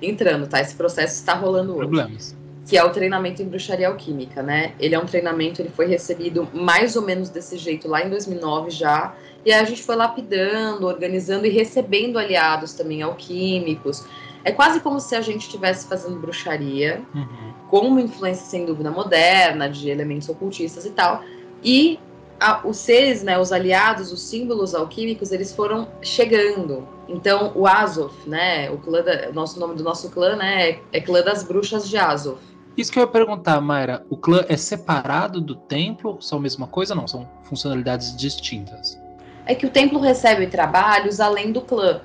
[0.00, 0.60] entrando, tá?
[0.60, 1.88] Esse processo está rolando hoje.
[1.88, 2.41] Problemas.
[2.66, 4.74] Que é o treinamento em bruxaria alquímica, né?
[4.78, 8.70] Ele é um treinamento, ele foi recebido mais ou menos desse jeito lá em 2009
[8.70, 14.06] já, e aí a gente foi lapidando, organizando e recebendo aliados também alquímicos.
[14.44, 17.52] É quase como se a gente estivesse fazendo bruxaria, uhum.
[17.68, 21.22] com uma influência sem dúvida moderna, de elementos ocultistas e tal.
[21.62, 21.98] E
[22.40, 26.86] a, os seres, né, os aliados, os símbolos alquímicos, eles foram chegando.
[27.08, 30.80] Então, o Azov, né, o clã da, o nosso nome do nosso clã, né, é,
[30.92, 32.38] é clã das bruxas de Azov.
[32.76, 36.16] Isso que eu ia perguntar, Mayra, o clã é separado do templo?
[36.20, 36.94] São a mesma coisa?
[36.94, 38.98] Não, são funcionalidades distintas
[39.46, 42.00] é que o templo recebe trabalhos além do clã.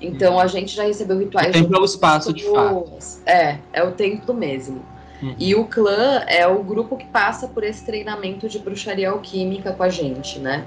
[0.00, 0.40] Então uhum.
[0.40, 1.48] a gente já recebeu rituais.
[1.48, 2.90] O templo é o espaço de fato.
[3.24, 4.84] É, é o templo mesmo.
[5.22, 5.34] Uhum.
[5.38, 9.82] E o clã é o grupo que passa por esse treinamento de bruxaria alquímica com
[9.82, 10.66] a gente, né?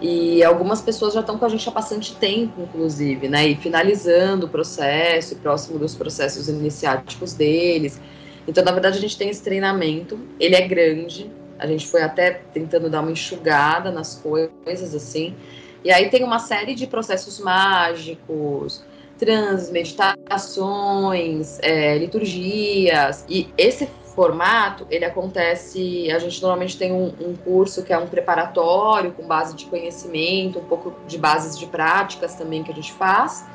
[0.00, 3.46] E algumas pessoas já estão com a gente há bastante tempo, inclusive, né?
[3.46, 8.00] E finalizando o processo, próximo dos processos iniciáticos deles.
[8.48, 10.18] Então, na verdade, a gente tem esse treinamento.
[10.40, 15.36] Ele é grande, a gente foi até tentando dar uma enxugada nas coisas, assim.
[15.84, 18.82] E aí tem uma série de processos mágicos,
[19.22, 23.24] trans, meditações, é, liturgias.
[23.28, 26.10] E esse formato, ele acontece.
[26.10, 30.58] A gente normalmente tem um, um, curso que é um preparatório com base de conhecimento,
[30.58, 33.46] um pouco de bases de práticas também que a gente faz.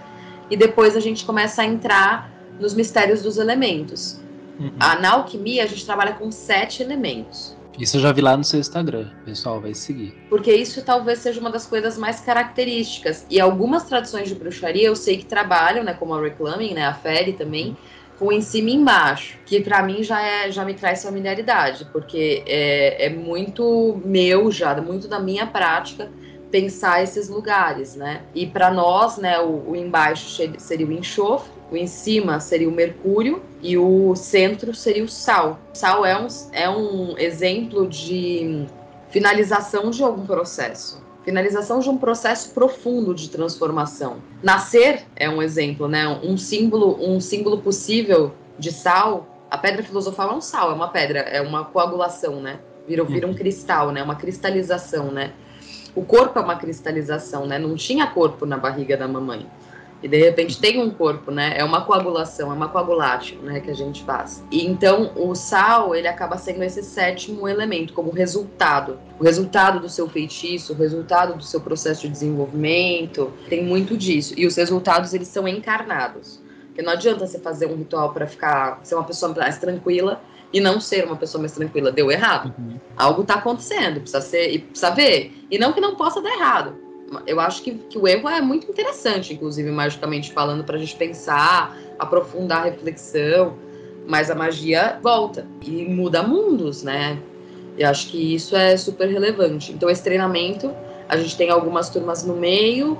[0.49, 4.21] E depois a gente começa a entrar nos mistérios dos elementos.
[4.57, 4.71] Uhum.
[4.79, 7.56] A, na alquimia, a gente trabalha com sete elementos.
[7.77, 10.13] Isso eu já vi lá no seu Instagram, pessoal, vai seguir.
[10.29, 13.25] Porque isso talvez seja uma das coisas mais características.
[13.29, 16.93] E algumas tradições de bruxaria eu sei que trabalham, né, como a Reclaiming, né, a
[16.93, 17.77] Fere também,
[18.17, 22.43] com em cima e embaixo, que para mim já é já me traz familiaridade, porque
[22.47, 26.09] é, é muito meu já, muito da minha prática
[26.49, 28.21] pensar esses lugares, né?
[28.33, 32.71] E para nós, né, o, o embaixo seria o enxofre, o em cima seria o
[32.71, 35.59] mercúrio e o centro seria o sal.
[35.73, 38.65] O sal é um, é um exemplo de
[39.09, 41.05] finalização de algum processo.
[41.25, 44.17] Finalização de um processo profundo de transformação.
[44.41, 46.07] Nascer é um exemplo, né?
[46.23, 49.27] Um símbolo, um símbolo possível de sal.
[49.51, 52.59] A pedra filosofal é um sal, é uma pedra, é uma coagulação, né?
[52.87, 53.35] Vira, vira um uhum.
[53.35, 54.01] cristal, né?
[54.01, 55.33] Uma cristalização, né?
[55.93, 57.59] O corpo é uma cristalização, né?
[57.59, 59.45] Não tinha corpo na barriga da mamãe
[60.01, 61.57] e de repente tem um corpo, né?
[61.57, 64.43] É uma coagulação, é uma coagulátil, né, que a gente faz.
[64.51, 68.99] E então o sal, ele acaba sendo esse sétimo elemento como resultado.
[69.19, 74.33] O resultado do seu feitiço, o resultado do seu processo de desenvolvimento, tem muito disso.
[74.37, 76.41] E os resultados eles são encarnados.
[76.67, 80.21] Porque não adianta você fazer um ritual para ficar ser uma pessoa mais tranquila
[80.53, 81.91] e não ser uma pessoa mais tranquila.
[81.91, 82.53] Deu errado.
[82.57, 82.79] Uhum.
[82.95, 85.33] Algo está acontecendo, precisa ser e precisa ver.
[85.49, 86.86] E não que não possa dar errado
[87.25, 90.95] eu acho que, que o erro é muito interessante, inclusive, magicamente falando, para a gente
[90.95, 93.55] pensar, aprofundar a reflexão,
[94.07, 97.19] mas a magia volta e muda mundos, né?
[97.77, 99.71] Eu acho que isso é super relevante.
[99.71, 100.73] Então, esse treinamento,
[101.07, 102.97] a gente tem algumas turmas no meio,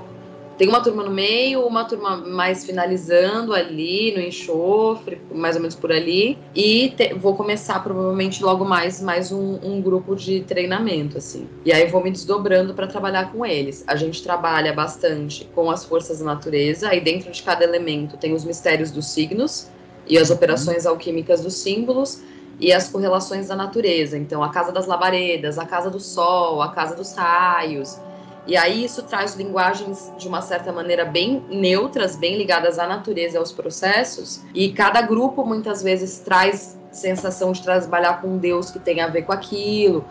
[0.58, 5.76] tem uma turma no meio, uma turma mais finalizando ali no enxofre, mais ou menos
[5.76, 6.36] por ali.
[6.52, 11.48] E te, vou começar provavelmente logo mais mais um, um, grupo de treinamento, assim.
[11.64, 13.84] E aí vou me desdobrando para trabalhar com eles.
[13.86, 18.34] A gente trabalha bastante com as forças da natureza, aí dentro de cada elemento tem
[18.34, 19.70] os mistérios dos signos
[20.08, 22.20] e as operações alquímicas dos símbolos
[22.58, 24.18] e as correlações da natureza.
[24.18, 27.96] Então, a casa das labaredas, a casa do sol, a casa dos raios
[28.48, 33.36] e aí isso traz linguagens de uma certa maneira bem neutras, bem ligadas à natureza
[33.36, 34.42] e aos processos.
[34.54, 39.22] E cada grupo muitas vezes traz sensação de trabalhar com Deus que tem a ver
[39.22, 40.02] com aquilo.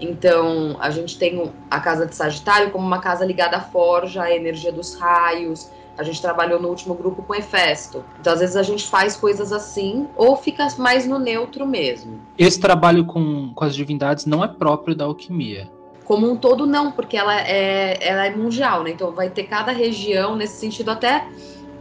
[0.00, 4.34] Então, a gente tem a casa de Sagitário como uma casa ligada à forja, à
[4.34, 5.70] energia dos raios.
[5.96, 8.04] A gente trabalhou no último grupo com Hefesto.
[8.18, 12.18] Então, às vezes, a gente faz coisas assim, ou fica mais no neutro mesmo.
[12.36, 15.70] Esse trabalho com, com as divindades não é próprio da alquimia.
[16.04, 18.90] Como um todo, não, porque ela é, ela é mundial, né?
[18.90, 21.26] Então vai ter cada região, nesse sentido, até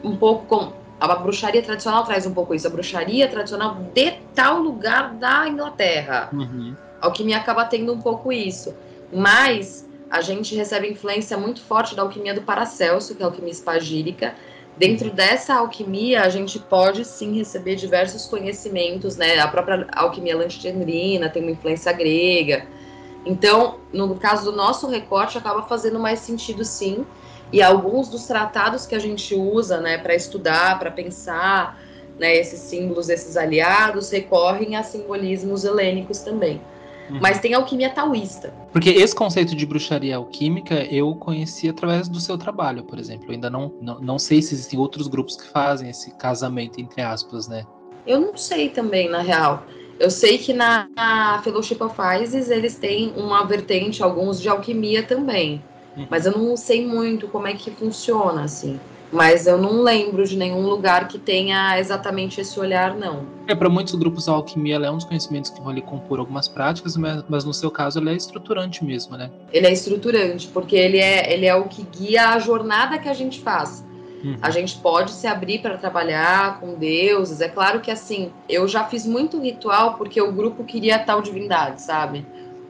[0.04, 0.74] um pouco como.
[1.00, 2.66] A bruxaria tradicional traz um pouco isso.
[2.66, 6.30] A bruxaria tradicional de tal lugar da Inglaterra.
[6.32, 6.74] Uhum.
[7.02, 8.74] A alquimia acaba tendo um pouco isso.
[9.12, 13.52] Mas a gente recebe influência muito forte da alquimia do Paracelso, que é a alquimia
[13.52, 14.34] espagírica.
[14.78, 19.40] Dentro dessa alquimia, a gente pode sim receber diversos conhecimentos, né?
[19.40, 22.66] A própria alquimia lanchitendrina tem uma influência grega.
[23.26, 27.06] Então, no caso do nosso recorte, acaba fazendo mais sentido sim.
[27.52, 31.80] E alguns dos tratados que a gente usa, né, para estudar, para pensar,
[32.20, 36.60] né, esses símbolos, esses aliados, recorrem a simbolismos helênicos também.
[37.10, 37.20] Uhum.
[37.22, 38.54] Mas tem alquimia taoísta.
[38.72, 43.28] Porque esse conceito de bruxaria alquímica eu conheci através do seu trabalho, por exemplo.
[43.28, 47.02] Eu ainda não, não, não sei se existem outros grupos que fazem esse casamento, entre
[47.02, 47.66] aspas, né?
[48.06, 49.64] Eu não sei também, na real.
[50.00, 55.04] Eu sei que na, na Fellowship of Isis eles têm uma vertente, alguns de alquimia
[55.04, 55.62] também.
[55.96, 56.08] Uhum.
[56.10, 58.80] Mas eu não sei muito como é que funciona, assim.
[59.12, 63.28] Mas eu não lembro de nenhum lugar que tenha exatamente esse olhar, não.
[63.48, 66.48] É, para muitos grupos a alquimia é um dos conhecimentos que vão ali compor algumas
[66.48, 69.30] práticas, mas, mas, no seu caso ele é estruturante mesmo, né?
[69.52, 73.14] Ele é estruturante, porque ele é, ele é o que guia a jornada que a
[73.14, 73.86] gente faz.
[74.24, 74.38] Uhum.
[74.42, 77.42] A gente pode se abrir para trabalhar com deuses.
[77.42, 81.82] É claro que assim, eu já fiz muito ritual porque o grupo queria tal divindade,
[81.82, 82.26] sabe?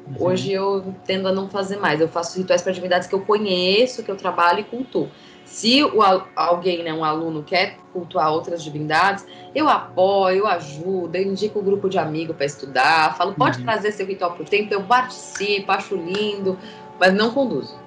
[0.08, 0.16] Uhum.
[0.28, 2.02] Hoje eu tendo a não fazer mais.
[2.02, 5.10] Eu faço rituais para divindades que eu conheço, que eu trabalho e cultuo.
[5.46, 6.00] Se o,
[6.36, 11.64] alguém, né, um aluno, quer cultuar outras divindades, eu apoio, eu ajudo, eu indico um
[11.64, 13.66] grupo de amigos para estudar, falo, pode uhum.
[13.66, 16.58] trazer seu ritual para o tempo, eu participo, acho lindo,
[17.00, 17.78] mas não conduzo.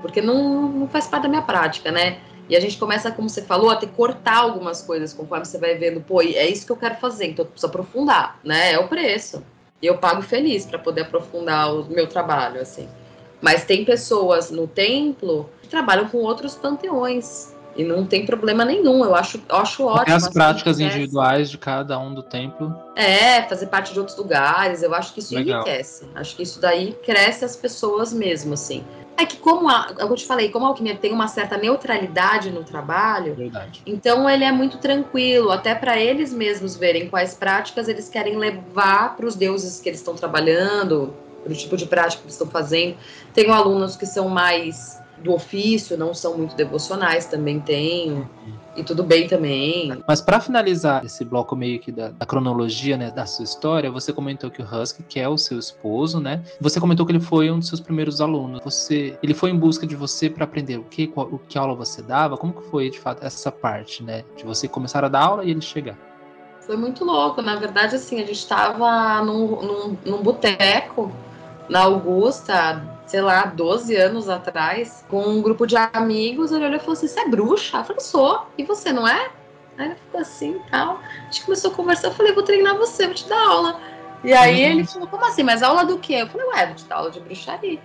[0.00, 2.18] Porque não, não faz parte da minha prática, né?
[2.48, 5.58] E a gente começa, como você falou, a ter que cortar algumas coisas conforme você
[5.58, 8.72] vai vendo, pô, é isso que eu quero fazer, então eu preciso aprofundar, né?
[8.72, 9.42] É o preço.
[9.80, 12.88] E eu pago feliz para poder aprofundar o meu trabalho, assim.
[13.40, 17.50] Mas tem pessoas no templo trabalham com outros panteões.
[17.74, 20.14] E não tem problema nenhum, eu acho, eu acho ótimo.
[20.14, 22.76] as práticas individuais de cada um do templo.
[22.94, 25.62] É, fazer parte de outros lugares, eu acho que isso Legal.
[25.62, 26.06] enriquece.
[26.14, 28.84] Acho que isso daí cresce as pessoas mesmo, assim.
[29.22, 32.64] É que como a, eu te falei, como a alquimia tem uma certa neutralidade no
[32.64, 33.80] trabalho, Verdade.
[33.86, 39.16] então ele é muito tranquilo, até para eles mesmos verem quais práticas eles querem levar
[39.16, 42.48] para os deuses que eles estão trabalhando, para o tipo de prática que eles estão
[42.48, 42.96] fazendo.
[43.32, 48.28] Tenho alunos que são mais do ofício, não são muito devocionais, também tenho.
[48.74, 50.02] E tudo bem também.
[50.08, 54.12] Mas para finalizar esse bloco meio que da, da, cronologia, né, da sua história, você
[54.12, 56.42] comentou que o Husky, que é o seu esposo, né?
[56.58, 58.60] Você comentou que ele foi um dos seus primeiros alunos.
[58.64, 61.74] Você, ele foi em busca de você para aprender o que, qual, o que aula
[61.74, 62.38] você dava?
[62.38, 65.50] Como que foi de fato essa parte, né, de você começar a dar aula e
[65.50, 65.98] ele chegar?
[66.60, 71.12] Foi muito louco, na verdade, assim, a gente estava num, num, num boteco
[71.68, 76.80] na Augusta, sei lá, 12 anos atrás, com um grupo de amigos, ele olhou e
[76.80, 77.76] falou assim: Você é bruxa?
[77.76, 78.46] Eu falei: Sou.
[78.56, 79.30] E você não é?
[79.76, 80.98] Aí ele ficou assim e tal.
[80.98, 82.08] A gente começou a conversar.
[82.08, 83.78] Eu falei: Vou treinar você, vou te dar aula.
[84.24, 84.70] E aí uhum.
[84.70, 85.42] ele falou: Como assim?
[85.42, 86.22] Mas aula do quê?
[86.22, 87.78] Eu falei: Ué, vou te dar aula de bruxaria.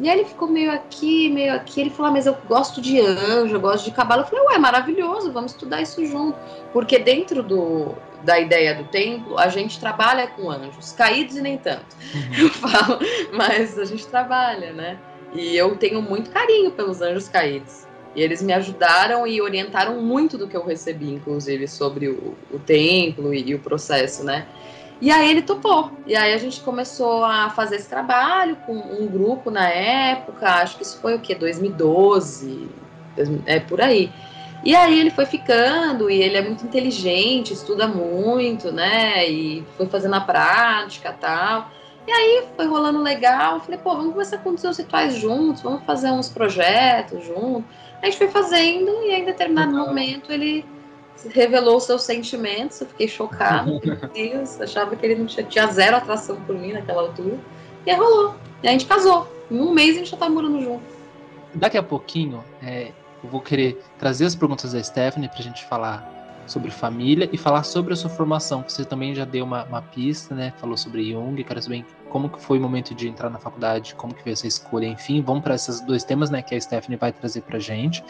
[0.00, 1.80] E aí ele ficou meio aqui, meio aqui.
[1.80, 4.22] Ele falou: ah, Mas eu gosto de anjo, eu gosto de cabalo.
[4.22, 6.36] Eu falei: Ué, maravilhoso, vamos estudar isso junto.
[6.72, 11.58] Porque dentro do, da ideia do templo, a gente trabalha com anjos, caídos e nem
[11.58, 11.96] tanto.
[12.14, 12.44] Uhum.
[12.44, 12.98] Eu falo,
[13.32, 14.98] mas a gente trabalha, né?
[15.34, 17.86] E eu tenho muito carinho pelos anjos caídos.
[18.14, 22.58] E eles me ajudaram e orientaram muito do que eu recebi, inclusive, sobre o, o
[22.58, 24.46] templo e, e, o processo, né?
[25.00, 25.90] E aí ele topou.
[26.06, 30.76] E aí a gente começou a fazer esse trabalho com um grupo na época, acho
[30.76, 31.34] que isso foi o quê?
[31.34, 32.68] 2012,
[33.46, 34.12] é por aí.
[34.64, 39.28] E aí ele foi ficando, e ele é muito inteligente, estuda muito, né?
[39.28, 41.68] E foi fazendo a prática tal.
[42.06, 43.60] E aí foi rolando legal.
[43.60, 47.64] Falei, pô, vamos começar a acontecer os rituais juntos, vamos fazer uns projetos juntos.
[48.00, 49.86] A gente foi fazendo, e aí, em determinado uhum.
[49.86, 50.64] momento ele
[51.30, 52.80] revelou os seus sentimentos.
[52.80, 56.72] Eu fiquei chocada, meu Deus, achava que ele não tinha, tinha zero atração por mim
[56.72, 57.38] naquela altura.
[57.84, 58.34] E aí rolou.
[58.62, 59.26] E a gente casou.
[59.50, 60.84] Em um mês a gente já tá morando junto.
[61.54, 65.64] Daqui a pouquinho, é, eu vou querer trazer as perguntas da Stephanie para a gente
[65.64, 69.80] falar sobre família e falar sobre a sua formação, você também já deu uma, uma
[69.80, 70.52] pista, né?
[70.56, 74.12] Falou sobre Jung, quero saber como que foi o momento de entrar na faculdade, como
[74.14, 77.10] que veio essa escolha, enfim, vamos para esses dois temas, né, que a Stephanie vai
[77.10, 78.04] trazer para gente.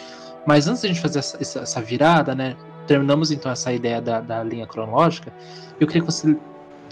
[0.47, 2.57] Mas antes de a gente fazer essa, essa virada, né,
[2.87, 5.33] terminamos então essa ideia da, da linha cronológica,
[5.79, 6.37] eu queria que você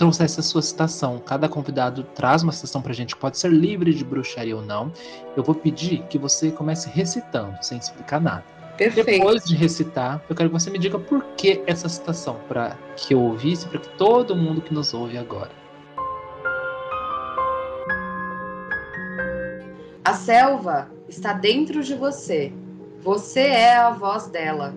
[0.01, 1.19] trouxesse a sua citação.
[1.19, 4.91] Cada convidado traz uma citação pra gente, pode ser livre de bruxaria ou não.
[5.37, 8.45] Eu vou pedir que você comece recitando, sem explicar nada.
[8.79, 9.19] Perfeito.
[9.19, 13.13] Depois de recitar, eu quero que você me diga por que essa citação, para que
[13.13, 15.51] eu ouvisse, para que todo mundo que nos ouve agora.
[20.03, 22.55] A selva está dentro de você.
[23.03, 24.75] Você é a voz dela.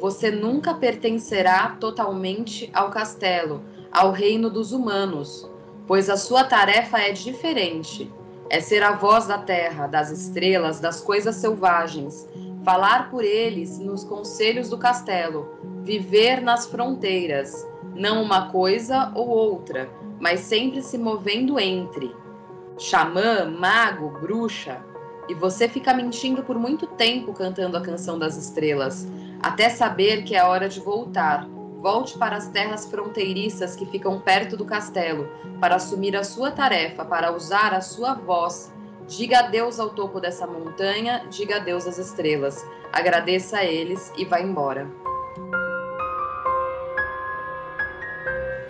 [0.00, 3.62] Você nunca pertencerá totalmente ao castelo,
[3.96, 5.50] ao reino dos humanos,
[5.86, 8.12] pois a sua tarefa é diferente.
[8.50, 12.28] É ser a voz da terra, das estrelas, das coisas selvagens,
[12.62, 15.48] falar por eles nos conselhos do castelo,
[15.82, 19.88] viver nas fronteiras, não uma coisa ou outra,
[20.20, 22.14] mas sempre se movendo entre.
[22.76, 24.78] Xamã, mago, bruxa,
[25.26, 29.08] e você fica mentindo por muito tempo cantando a canção das estrelas,
[29.42, 31.55] até saber que é hora de voltar.
[31.76, 35.28] Volte para as terras fronteiriças que ficam perto do castelo,
[35.60, 38.72] para assumir a sua tarefa, para usar a sua voz.
[39.06, 42.66] Diga adeus ao topo dessa montanha, diga adeus às estrelas.
[42.92, 44.90] Agradeça a eles e vá embora.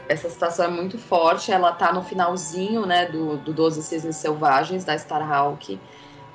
[0.09, 4.85] Essa citação é muito forte, ela tá no finalzinho, né, do, do Doze Cisnes Selvagens,
[4.85, 5.79] da Starhawk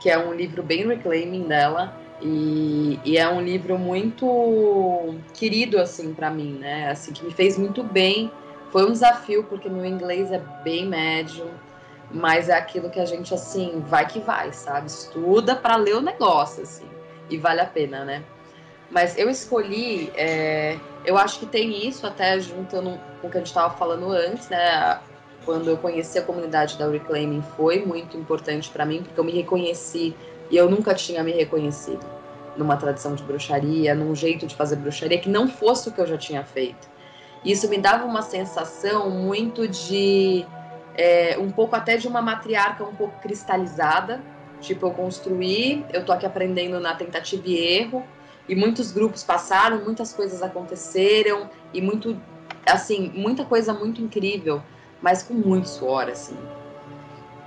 [0.02, 1.96] que é um livro bem reclaiming dela.
[2.22, 6.90] E, e, é um livro muito querido assim para mim, né?
[6.90, 8.32] Assim que me fez muito bem.
[8.72, 11.50] Foi um desafio porque meu inglês é bem médio,
[12.12, 14.88] mas é aquilo que a gente assim vai que vai, sabe?
[14.88, 16.86] Estuda para ler o negócio assim
[17.30, 18.24] e vale a pena, né?
[18.90, 23.40] Mas eu escolhi, é, eu acho que tem isso até juntando com o que a
[23.40, 25.00] gente estava falando antes, né?
[25.46, 29.32] quando eu conheci a comunidade da Reclaiming foi muito importante para mim, porque eu me
[29.32, 30.16] reconheci
[30.52, 32.06] e eu nunca tinha me reconhecido
[32.58, 36.06] numa tradição de bruxaria, num jeito de fazer bruxaria que não fosse o que eu
[36.06, 36.90] já tinha feito.
[37.44, 40.46] Isso me dava uma sensação muito de
[40.94, 44.22] é, um pouco até de uma matriarca um pouco cristalizada.
[44.60, 48.06] Tipo, eu construí, eu tô aqui aprendendo na tentativa e erro,
[48.48, 52.16] e muitos grupos passaram, muitas coisas aconteceram, e muito,
[52.68, 54.62] assim, muita coisa muito incrível
[55.02, 56.38] mas com muito suor, assim.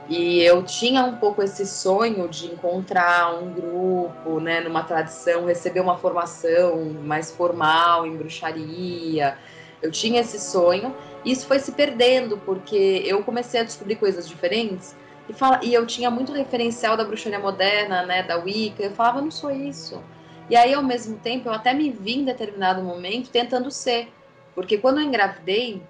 [0.08, 5.80] E eu tinha um pouco esse sonho de encontrar um grupo, né, numa tradição, receber
[5.80, 9.38] uma formação mais formal em bruxaria.
[9.80, 10.94] Eu tinha esse sonho,
[11.24, 14.94] e isso foi se perdendo, porque eu comecei a descobrir coisas diferentes,
[15.26, 19.22] e, fala, e eu tinha muito referencial da bruxaria moderna, né, da Wicca, eu falava,
[19.22, 20.02] não sou isso.
[20.50, 24.12] E aí, ao mesmo tempo, eu até me vi em determinado momento tentando ser,
[24.54, 25.82] porque quando eu engravidei,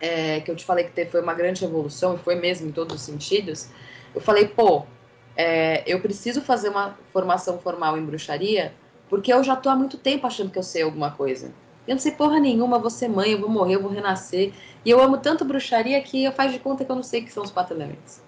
[0.00, 2.96] é, que eu te falei que foi uma grande revolução, e foi mesmo em todos
[2.96, 3.68] os sentidos,
[4.14, 4.84] eu falei, pô,
[5.36, 8.72] é, eu preciso fazer uma formação formal em bruxaria,
[9.08, 11.52] porque eu já tô há muito tempo achando que eu sei alguma coisa.
[11.86, 14.52] Eu não sei porra nenhuma, vou ser mãe, eu vou morrer, eu vou renascer.
[14.84, 17.24] E eu amo tanto bruxaria que eu faz de conta que eu não sei o
[17.24, 18.20] que são os quatro elementos.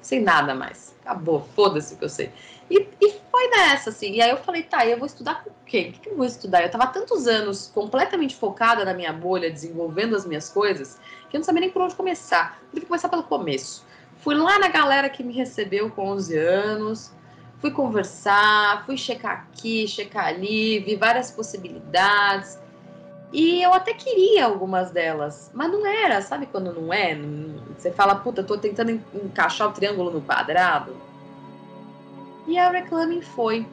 [0.00, 0.94] Sei nada mais.
[1.02, 2.30] Acabou, foda-se o que eu sei.
[2.70, 4.12] E, e, foi nessa, assim.
[4.12, 5.90] E aí eu falei, tá, eu vou estudar com quem?
[5.90, 6.62] O que, eu vou estudar?
[6.62, 10.98] Eu tava tantos anos completamente focada na minha bolha, desenvolvendo as minhas coisas,
[11.28, 12.58] que eu não sabia nem por onde começar.
[12.70, 13.84] Tive que começar pelo começo.
[14.18, 17.12] Fui lá na galera que me recebeu com 11 anos,
[17.60, 22.58] fui conversar, fui checar aqui, checar ali, vi várias possibilidades.
[23.32, 27.18] E eu até queria algumas delas, mas não era, sabe quando não é?
[27.76, 30.94] Você fala, puta, tô tentando encaixar o triângulo no quadrado.
[32.46, 33.66] E a Reclaiming foi,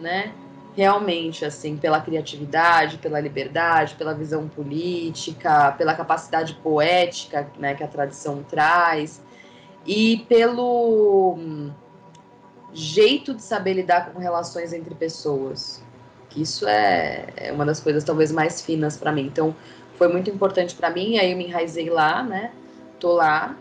[0.00, 0.32] né?
[0.74, 7.88] Realmente, assim, pela criatividade, pela liberdade, pela visão política, pela capacidade poética né, que a
[7.88, 9.22] tradição traz,
[9.86, 11.70] e pelo hum,
[12.74, 15.82] jeito de saber lidar com relações entre pessoas.
[16.36, 19.22] Isso é, é uma das coisas talvez mais finas para mim.
[19.22, 19.56] Então,
[19.96, 22.52] foi muito importante para mim, aí eu me enraizei lá, né?
[23.00, 23.56] Tô lá,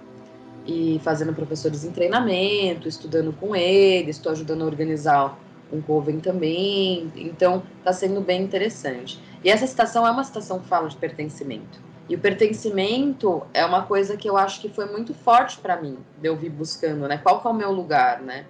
[0.66, 5.38] e fazendo professores em treinamento, estudando com eles, estou ajudando a organizar
[5.72, 9.20] um coven também, então está sendo bem interessante.
[9.44, 11.80] E essa citação é uma citação que fala de pertencimento.
[12.08, 15.98] E o pertencimento é uma coisa que eu acho que foi muito forte para mim,
[16.20, 17.18] de eu vir buscando, né?
[17.18, 18.46] Qual que é o meu lugar, né?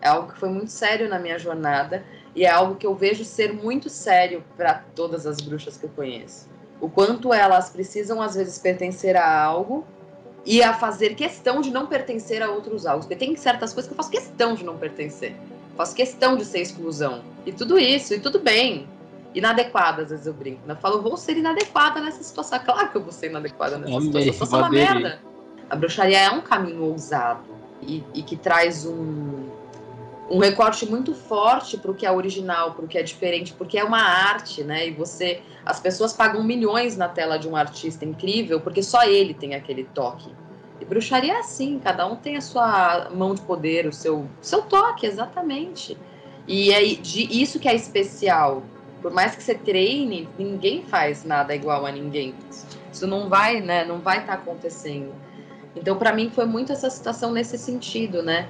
[0.00, 2.04] É algo que foi muito sério na minha jornada
[2.34, 5.90] e é algo que eu vejo ser muito sério para todas as bruxas que eu
[5.90, 6.48] conheço.
[6.80, 9.84] O quanto elas precisam às vezes pertencer a algo
[10.44, 13.06] e a fazer questão de não pertencer a outros alvos.
[13.06, 15.34] Porque tem certas coisas que eu faço questão de não pertencer.
[15.76, 17.22] Faço questão de ser exclusão.
[17.46, 18.86] E tudo isso, e tudo bem.
[19.34, 20.66] Inadequada, às vezes eu brinco.
[20.66, 20.74] Né?
[20.74, 22.58] Eu falo, vou ser inadequada nessa situação.
[22.64, 24.32] Claro que eu vou ser inadequada nessa Amei, situação.
[24.32, 25.20] Eu sou uma merda.
[25.68, 27.44] A bruxaria é um caminho ousado
[27.80, 29.48] e, e que traz um,
[30.30, 33.76] um recorte muito forte para o que é original, para o que é diferente, porque
[33.76, 34.86] é uma arte, né?
[34.86, 39.34] E você, as pessoas pagam milhões na tela de um artista incrível, porque só ele
[39.34, 40.30] tem aquele toque.
[40.80, 44.62] E bruxaria é assim, cada um tem a sua mão de poder, o seu, seu
[44.62, 45.98] toque, exatamente.
[46.46, 48.62] E é de, isso que é especial.
[49.02, 52.34] Por mais que você treine, ninguém faz nada igual a ninguém.
[52.92, 53.84] Isso não vai, né?
[53.84, 55.12] Não vai estar tá acontecendo.
[55.74, 58.48] Então, para mim, foi muito essa situação nesse sentido, né?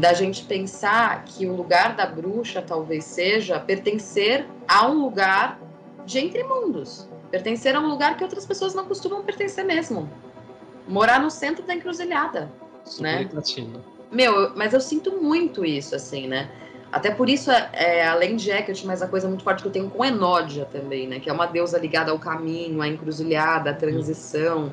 [0.00, 5.60] Da gente pensar que o lugar da bruxa talvez seja pertencer a um lugar
[6.04, 10.10] de entre mundos, pertencer a um lugar que outras pessoas não costumam pertencer mesmo,
[10.88, 12.50] morar no centro da encruzilhada,
[12.84, 13.30] Super né?
[13.32, 13.84] latino.
[14.10, 16.50] Meu, mas eu sinto muito isso, assim, né?
[16.90, 19.90] Até por isso, é, além de Hecate, mas a coisa muito forte que eu tenho
[19.90, 21.20] com Enódia também, né?
[21.20, 24.72] Que é uma deusa ligada ao caminho, à encruzilhada, à transição.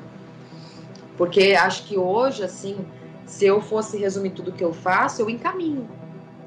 [1.16, 2.84] Porque acho que hoje, assim,
[3.26, 5.88] se eu fosse resumir tudo que eu faço, eu encaminho.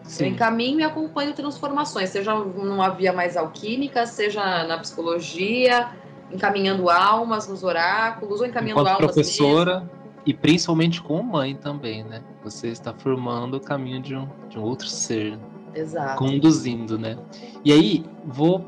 [0.04, 0.26] Sim.
[0.26, 5.90] Eu encaminho e acompanho transformações, seja numa via mais alquímica, seja na psicologia,
[6.32, 9.92] encaminhando almas nos oráculos, ou encaminhando Enquanto almas professora mesmo.
[10.26, 12.24] e principalmente como mãe também, né?
[12.44, 15.38] Você está formando o caminho de um, de um outro ser,
[15.74, 16.18] Exato.
[16.18, 17.18] conduzindo, né?
[17.66, 18.66] E aí, vou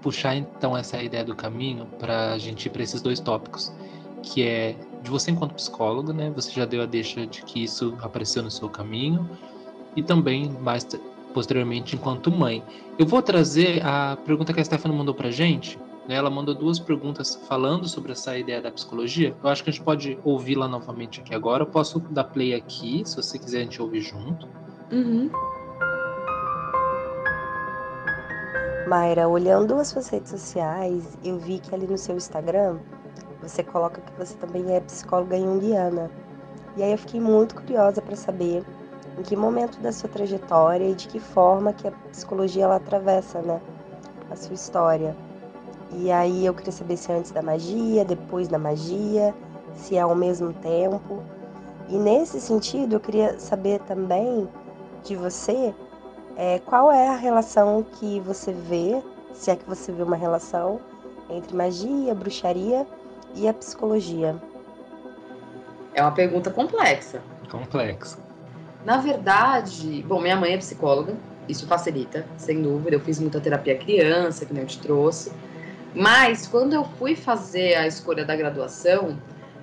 [0.00, 3.72] puxar então essa ideia do caminho para a gente ir para esses dois tópicos,
[4.20, 6.30] que é de você enquanto psicóloga, né?
[6.34, 9.28] Você já deu a deixa de que isso apareceu no seu caminho
[9.96, 10.86] e também mais
[11.34, 12.62] posteriormente enquanto mãe.
[12.98, 15.78] Eu vou trazer a pergunta que a Stephanie mandou pra gente.
[16.06, 16.14] né?
[16.14, 19.34] Ela mandou duas perguntas falando sobre essa ideia da psicologia.
[19.42, 21.62] Eu acho que a gente pode ouvi-la novamente aqui agora.
[21.62, 24.46] Eu posso dar play aqui, se você quiser a gente ouvir junto.
[24.90, 25.30] Uhum.
[28.88, 32.78] Mayra, olhando as suas redes sociais, eu vi que ali no seu Instagram
[33.42, 36.10] você coloca que você também é psicóloga junguiana.
[36.76, 38.64] E aí eu fiquei muito curiosa para saber
[39.18, 43.42] em que momento da sua trajetória e de que forma que a psicologia ela atravessa,
[43.42, 43.60] né,
[44.30, 45.14] a sua história.
[45.90, 49.34] E aí eu queria saber se é antes da magia, depois da magia,
[49.74, 51.22] se é ao mesmo tempo.
[51.88, 54.48] E nesse sentido, eu queria saber também
[55.02, 55.74] de você
[56.36, 59.02] é, qual é a relação que você vê,
[59.34, 60.80] se é que você vê uma relação,
[61.28, 62.86] entre magia, bruxaria
[63.34, 64.36] e a psicologia?
[65.94, 67.22] É uma pergunta complexa.
[67.50, 68.18] Complexo.
[68.84, 71.14] Na verdade, bom, minha mãe é psicóloga,
[71.48, 72.96] isso facilita, sem dúvida.
[72.96, 75.32] Eu fiz muita terapia criança, que nem eu te trouxe.
[75.94, 79.18] Mas quando eu fui fazer a escolha da graduação,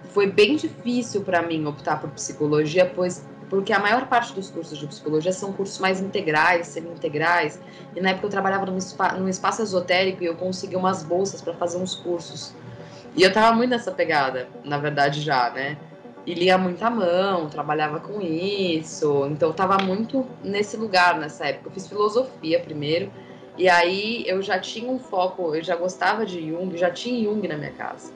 [0.06, 4.78] foi bem difícil para mim optar por psicologia, pois porque a maior parte dos cursos
[4.78, 7.60] de psicologia são cursos mais integrais, semi-integrais.
[7.96, 11.42] E na época eu trabalhava num, spa, num espaço esotérico e eu consegui umas bolsas
[11.42, 12.54] para fazer uns cursos.
[13.16, 15.78] E eu tava muito nessa pegada, na verdade já, né?
[16.26, 19.28] E lia muita mão, trabalhava com isso.
[19.32, 21.70] Então eu tava muito nesse lugar nessa época.
[21.70, 23.12] Eu fiz filosofia primeiro.
[23.58, 27.46] E aí eu já tinha um foco, eu já gostava de Jung, já tinha Jung
[27.48, 28.14] na minha casa.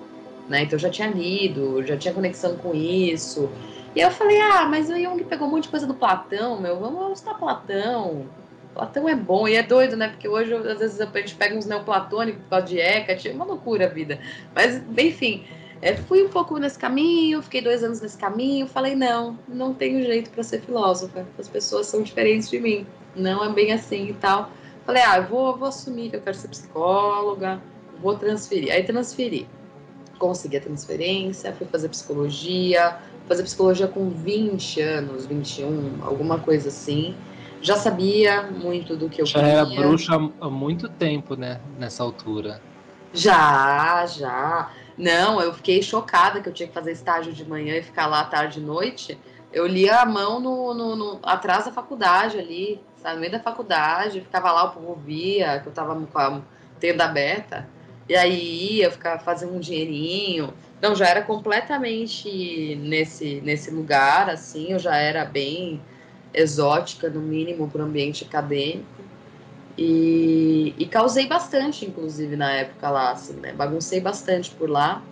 [0.48, 0.64] Né?
[0.64, 3.50] Então eu já tinha lido, já tinha conexão com isso.
[3.96, 6.80] E eu falei, ah, mas o Jung pegou um monte de coisa do Platão, meu,
[6.80, 8.26] vamos estudar Platão.
[8.74, 10.10] Platão é bom, e é doido, né?
[10.10, 13.46] Porque hoje, às vezes, a gente pega uns neoplatônicos por causa de Hecate, é uma
[13.46, 14.20] loucura a vida.
[14.56, 15.46] Mas, enfim,
[15.82, 20.02] é, fui um pouco nesse caminho, fiquei dois anos nesse caminho, falei, não, não tenho
[20.02, 24.14] jeito para ser filósofa, as pessoas são diferentes de mim, não é bem assim e
[24.14, 24.50] tal.
[24.86, 27.62] Falei, ah, eu vou, vou assumir que eu quero ser psicóloga,
[28.02, 28.72] vou transferir.
[28.72, 29.48] Aí transferi.
[30.18, 32.98] Consegui a transferência, fui fazer psicologia,
[33.28, 37.16] fazer psicologia com 20 anos, 21, alguma coisa assim.
[37.64, 39.52] Já sabia muito do que eu Já queria.
[39.54, 41.62] era bruxa há muito tempo, né?
[41.80, 42.62] Nessa altura.
[43.14, 44.70] Já, já.
[44.98, 48.24] Não, eu fiquei chocada que eu tinha que fazer estágio de manhã e ficar lá
[48.26, 49.18] tarde e noite.
[49.52, 53.16] Eu lia a mão no, no, no- atrás da faculdade ali, sabe?
[53.16, 56.42] No meio da faculdade, ficava lá, o povo via, que eu tava com a
[56.80, 57.68] tenda aberta.
[58.10, 60.54] E aí ia, ficava fazendo um dinheirinho.
[60.82, 65.80] Não, já era completamente nesse, nesse lugar, assim, eu já era bem
[66.34, 69.04] exótica, no mínimo, para o ambiente acadêmico.
[69.78, 73.54] E, e causei bastante, inclusive, na época lá, assim, né?
[73.54, 75.04] Baguncei bastante por lá.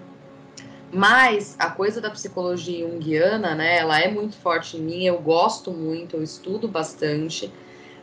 [0.93, 3.77] Mas a coisa da psicologia junguiana, né?
[3.77, 7.51] Ela é muito forte em mim, eu gosto muito, eu estudo bastante.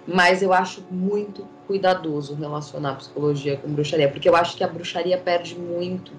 [0.07, 5.19] Mas eu acho muito cuidadoso relacionar psicologia com bruxaria, porque eu acho que a bruxaria
[5.19, 6.12] perde muito,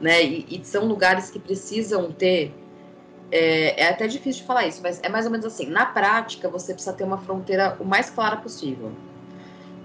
[0.00, 0.22] né?
[0.22, 2.54] E, e são lugares que precisam ter.
[3.32, 5.66] É, é até difícil de falar isso, mas é mais ou menos assim.
[5.66, 8.92] Na prática, você precisa ter uma fronteira o mais clara possível.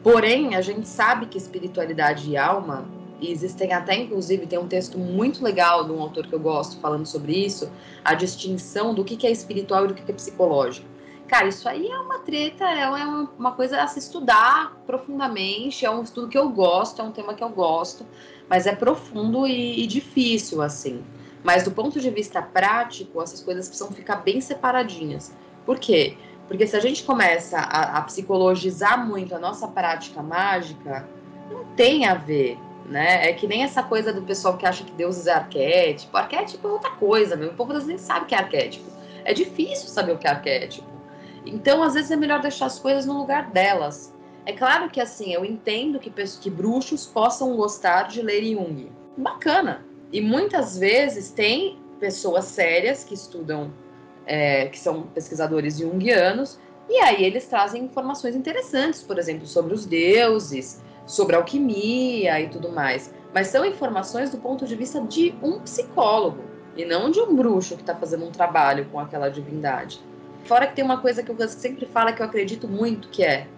[0.04, 2.88] Porém, a gente sabe que espiritualidade e alma,
[3.20, 6.80] e existem até, inclusive, tem um texto muito legal de um autor que eu gosto
[6.80, 7.72] falando sobre isso,
[8.04, 10.88] a distinção do que é espiritual e do que é psicológico.
[11.28, 15.90] Cara, isso aí é uma treta, é uma, uma coisa a se estudar profundamente, é
[15.90, 18.06] um estudo que eu gosto, é um tema que eu gosto,
[18.48, 21.04] mas é profundo e, e difícil, assim.
[21.46, 25.32] Mas do ponto de vista prático, essas coisas precisam ficar bem separadinhas.
[25.64, 26.18] Por quê?
[26.48, 31.08] Porque se a gente começa a, a psicologizar muito a nossa prática mágica,
[31.52, 33.30] não tem a ver, né?
[33.30, 36.18] É que nem essa coisa do pessoal que acha que Deus é arquétipo.
[36.18, 37.52] Arquétipo é outra coisa, meu.
[37.52, 38.90] O povo das nem sabe o que é arquétipo.
[39.24, 40.90] É difícil saber o que é arquétipo.
[41.46, 44.12] Então, às vezes é melhor deixar as coisas no lugar delas.
[44.48, 48.92] É claro que assim, eu entendo que, que bruxos possam gostar de ler Jung.
[49.16, 49.86] Bacana.
[50.16, 53.70] E muitas vezes tem pessoas sérias que estudam,
[54.26, 56.58] é, que são pesquisadores junguianos,
[56.90, 62.72] e aí eles trazem informações interessantes, por exemplo, sobre os deuses, sobre alquimia e tudo
[62.72, 63.14] mais.
[63.34, 66.46] Mas são informações do ponto de vista de um psicólogo
[66.78, 70.00] e não de um bruxo que está fazendo um trabalho com aquela divindade.
[70.46, 73.50] Fora que tem uma coisa que eu sempre falo que eu acredito muito, que é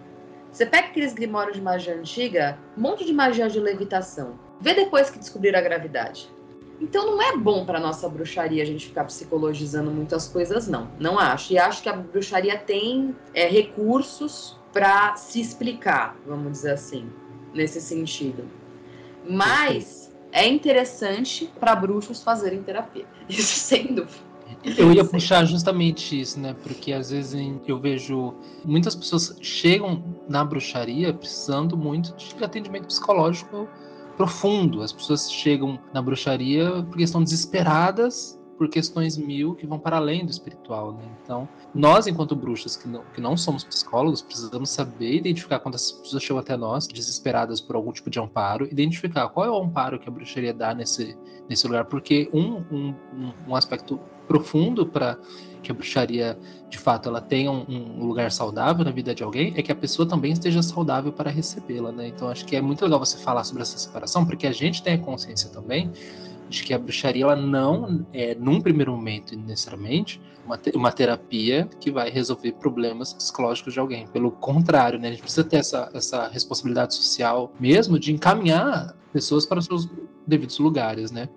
[0.50, 4.36] você pega aqueles grimórios de magia antiga, um monte de magia de levitação.
[4.60, 6.28] Vê depois que descobriram a gravidade.
[6.80, 10.88] Então não é bom para nossa bruxaria a gente ficar psicologizando muitas coisas, não.
[10.98, 11.52] Não acho.
[11.52, 17.10] E acho que a bruxaria tem é, recursos para se explicar, vamos dizer assim,
[17.52, 18.44] nesse sentido.
[19.28, 23.06] Mas é interessante para bruxos fazerem terapia.
[23.28, 24.28] Isso sem dúvida.
[24.76, 26.56] Eu ia puxar justamente isso, né?
[26.62, 33.68] Porque às vezes eu vejo muitas pessoas chegam na bruxaria precisando muito de atendimento psicológico
[34.18, 34.82] profundo.
[34.82, 40.26] As pessoas chegam na bruxaria porque estão desesperadas por questões mil que vão para além
[40.26, 41.04] do espiritual, né?
[41.22, 45.92] Então, nós, enquanto bruxas que não, que não somos psicólogos, precisamos saber identificar quando as
[45.92, 49.98] pessoas chegam até nós desesperadas por algum tipo de amparo, identificar qual é o amparo
[50.00, 51.16] que a bruxaria dá nesse,
[51.48, 52.94] nesse lugar, porque um, um,
[53.46, 55.16] um aspecto profundo para
[55.62, 56.38] que a bruxaria,
[56.68, 59.74] de fato, ela tenha um, um, lugar saudável na vida de alguém, é que a
[59.74, 62.08] pessoa também esteja saudável para recebê-la, né?
[62.08, 64.94] Então acho que é muito legal você falar sobre essa separação, porque a gente tem
[64.94, 65.90] a consciência também
[66.48, 71.68] de que a bruxaria ela não é, num primeiro momento, necessariamente, uma, te uma terapia
[71.80, 74.06] que vai resolver problemas psicológicos de alguém.
[74.06, 75.08] Pelo contrário, né?
[75.08, 79.88] A gente precisa ter essa, essa responsabilidade social mesmo de encaminhar pessoas para os seus
[80.26, 81.28] devidos lugares, né?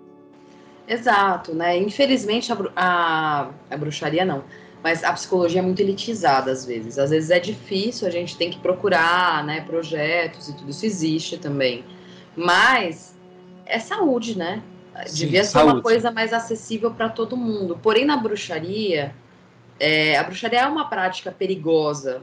[0.88, 1.78] Exato, né?
[1.78, 4.42] Infelizmente a, a, a bruxaria não,
[4.82, 6.98] mas a psicologia é muito elitizada às vezes.
[6.98, 11.36] Às vezes é difícil, a gente tem que procurar, né, projetos e tudo isso existe
[11.38, 11.84] também.
[12.36, 13.14] Mas
[13.66, 14.62] é saúde, né?
[15.06, 15.74] Sim, Devia ser saúde.
[15.74, 17.78] uma coisa mais acessível para todo mundo.
[17.82, 19.14] Porém, na bruxaria,
[19.80, 22.22] é, a bruxaria é uma prática perigosa,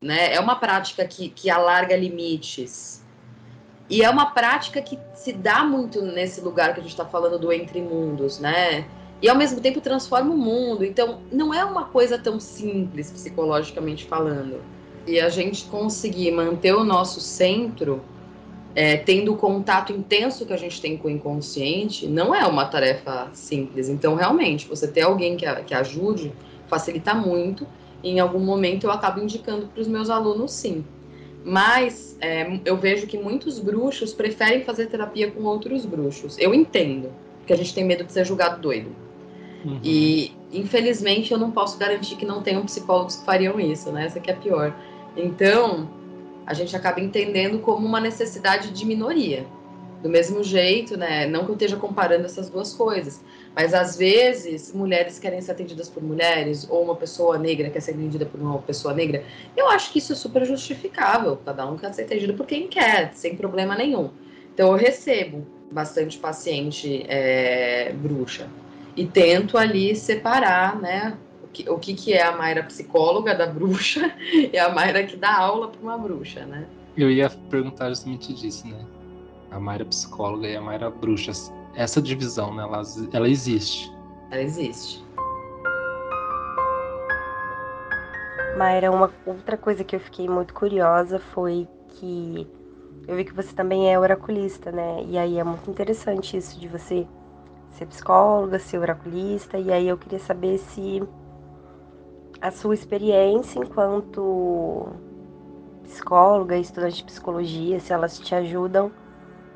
[0.00, 0.34] né?
[0.34, 3.04] É uma prática que, que alarga limites.
[3.88, 7.38] E é uma prática que se dá muito nesse lugar que a gente está falando
[7.38, 8.86] do entre mundos, né?
[9.22, 10.84] E ao mesmo tempo transforma o mundo.
[10.84, 14.60] Então, não é uma coisa tão simples psicologicamente falando.
[15.06, 18.02] E a gente conseguir manter o nosso centro,
[18.76, 22.66] é, tendo o contato intenso que a gente tem com o inconsciente, não é uma
[22.66, 23.88] tarefa simples.
[23.88, 26.30] Então, realmente, você ter alguém que, que ajude
[26.68, 27.66] facilita muito.
[28.02, 30.84] E em algum momento eu acabo indicando para os meus alunos sim.
[31.42, 36.36] Mas é, eu vejo que muitos bruxos preferem fazer terapia com outros bruxos.
[36.38, 38.90] Eu entendo, porque a gente tem medo de ser julgado doido.
[39.64, 39.80] Uhum.
[39.82, 44.04] E, infelizmente, eu não posso garantir que não tenham psicólogos que fariam isso, né?
[44.04, 44.74] Essa que é pior.
[45.16, 45.88] Então,
[46.46, 49.44] a gente acaba entendendo como uma necessidade de minoria.
[50.02, 51.26] Do mesmo jeito, né?
[51.26, 53.20] Não que eu esteja comparando essas duas coisas,
[53.54, 57.92] mas às vezes mulheres querem ser atendidas por mulheres, ou uma pessoa negra quer ser
[57.92, 59.24] atendida por uma pessoa negra.
[59.56, 61.38] Eu acho que isso é super justificável.
[61.44, 64.10] Cada um quer ser atendido por quem quer, sem problema nenhum.
[64.54, 68.48] Então eu recebo bastante paciente é, bruxa
[68.96, 71.16] e tento ali separar, né?
[71.56, 74.12] O que, o que, que é a Mayra psicóloga da bruxa
[74.52, 76.66] e a Mayra que dá aula para uma bruxa, né?
[76.94, 78.84] Eu ia perguntar justamente disso, né?
[79.50, 81.32] A Mayra psicóloga e a Mayra bruxa
[81.74, 82.62] essa divisão, né?
[82.62, 83.90] Ela, ela existe.
[84.30, 85.02] Ela existe.
[88.58, 92.46] Mayra, uma outra coisa que eu fiquei muito curiosa foi que
[93.08, 95.02] eu vi que você também é oraculista, né?
[95.08, 97.06] E aí é muito interessante isso de você
[97.72, 99.58] ser psicóloga, ser oraculista.
[99.58, 101.02] E aí eu queria saber se
[102.46, 104.86] a sua experiência enquanto
[105.82, 108.92] psicóloga, estudante de psicologia, se elas te ajudam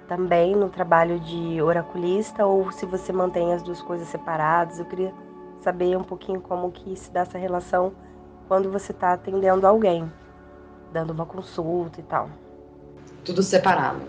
[0.09, 4.81] também no trabalho de oraculista ou se você mantém as duas coisas separadas.
[4.81, 5.15] Eu queria
[5.61, 7.93] saber um pouquinho como que se dá essa relação
[8.49, 10.11] quando você está atendendo alguém,
[10.93, 12.29] dando uma consulta e tal.
[13.25, 14.01] Tudo separado.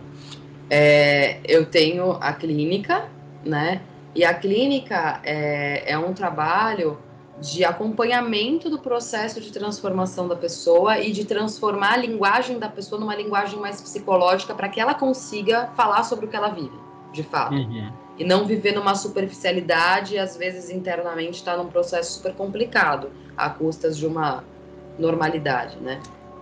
[0.71, 3.07] É, eu tenho a clínica,
[3.45, 3.83] né?
[4.15, 6.97] E a clínica é, é um trabalho
[7.41, 13.01] de acompanhamento do processo de transformação da pessoa e de transformar a linguagem da pessoa
[13.01, 16.77] numa linguagem mais psicológica para que ela consiga falar sobre o que ela vive,
[17.11, 17.55] de fato.
[17.55, 17.91] Uhum.
[18.19, 23.49] E não viver numa superficialidade e às vezes internamente está num processo super complicado, a
[23.49, 24.43] custas de uma
[24.99, 25.99] normalidade, né?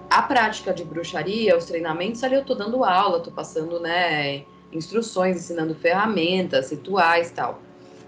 [0.10, 4.44] A prática de bruxaria, os treinamentos, ali eu tô dando aula, tô passando, né,
[4.74, 7.62] instruções, ensinando ferramentas, rituais tal.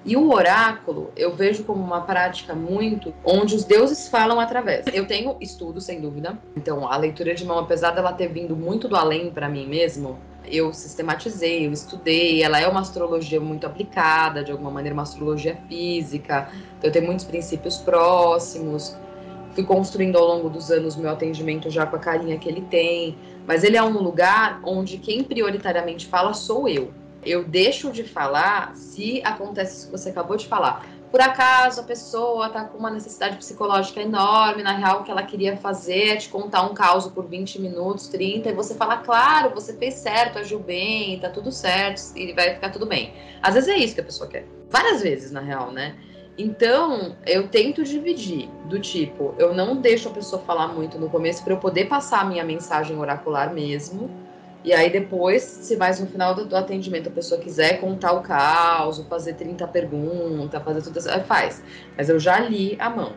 [0.03, 4.85] E o oráculo eu vejo como uma prática muito onde os deuses falam através.
[4.91, 6.37] Eu tenho estudo, sem dúvida.
[6.55, 10.17] Então, a leitura de mão, apesar dela ter vindo muito do além para mim mesmo,
[10.43, 12.41] eu sistematizei, eu estudei.
[12.41, 16.49] Ela é uma astrologia muito aplicada, de alguma maneira, uma astrologia física.
[16.79, 18.97] Então, eu tenho muitos princípios próximos.
[19.53, 23.15] Fui construindo ao longo dos anos meu atendimento já com a carinha que ele tem.
[23.45, 26.91] Mas ele é um lugar onde quem prioritariamente fala sou eu
[27.25, 30.85] eu deixo de falar se acontece isso que você acabou de falar.
[31.11, 35.23] Por acaso a pessoa está com uma necessidade psicológica enorme, na real, o que ela
[35.23, 39.53] queria fazer é te contar um caos por 20 minutos, 30, e você fala, claro,
[39.53, 43.13] você fez certo, agiu bem, tá tudo certo, e vai ficar tudo bem.
[43.41, 44.47] Às vezes é isso que a pessoa quer.
[44.69, 45.97] Várias vezes, na real, né?
[46.37, 51.43] Então, eu tento dividir do tipo, eu não deixo a pessoa falar muito no começo
[51.43, 54.09] para eu poder passar a minha mensagem oracular mesmo
[54.63, 59.03] e aí depois, se mais no final do, atendimento a pessoa quiser contar o caos,
[59.09, 61.63] fazer 30 perguntas, fazer tudo isso, faz.
[61.97, 63.13] Mas eu já li a mão.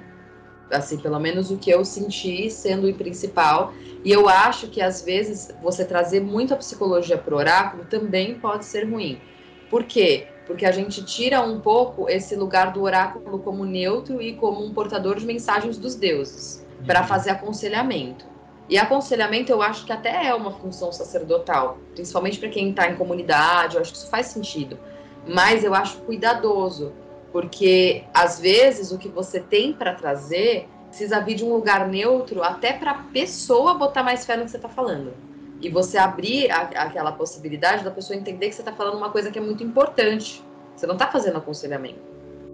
[0.70, 3.74] Assim, pelo menos o que eu senti sendo o principal.
[4.02, 8.64] E eu acho que às vezes você trazer muito a psicologia pro oráculo também pode
[8.64, 9.20] ser ruim.
[9.68, 10.28] Por quê?
[10.46, 14.72] Porque a gente tira um pouco esse lugar do oráculo como neutro e como um
[14.72, 17.06] portador de mensagens dos deuses, para uhum.
[17.06, 18.33] fazer aconselhamento.
[18.68, 22.96] E aconselhamento eu acho que até é uma função sacerdotal, principalmente para quem está em
[22.96, 24.78] comunidade, eu acho que isso faz sentido.
[25.26, 26.92] Mas eu acho cuidadoso,
[27.30, 32.42] porque às vezes o que você tem para trazer precisa vir de um lugar neutro
[32.42, 35.12] até para a pessoa botar mais fé no que você está falando.
[35.60, 39.30] E você abrir a, aquela possibilidade da pessoa entender que você está falando uma coisa
[39.30, 40.42] que é muito importante.
[40.76, 42.00] Você não está fazendo aconselhamento.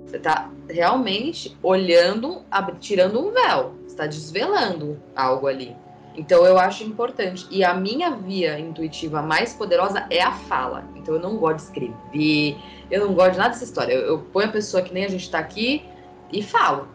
[0.07, 2.43] Você está realmente olhando,
[2.81, 3.75] tirando um véu.
[3.87, 5.77] Está desvelando algo ali.
[6.17, 7.47] Então eu acho importante.
[7.51, 10.85] E a minha via intuitiva mais poderosa é a fala.
[10.97, 12.57] Então eu não gosto de escrever,
[12.91, 13.93] eu não gosto de nada dessa história.
[13.93, 15.85] Eu, eu ponho a pessoa que nem a gente está aqui
[16.33, 16.89] e falo.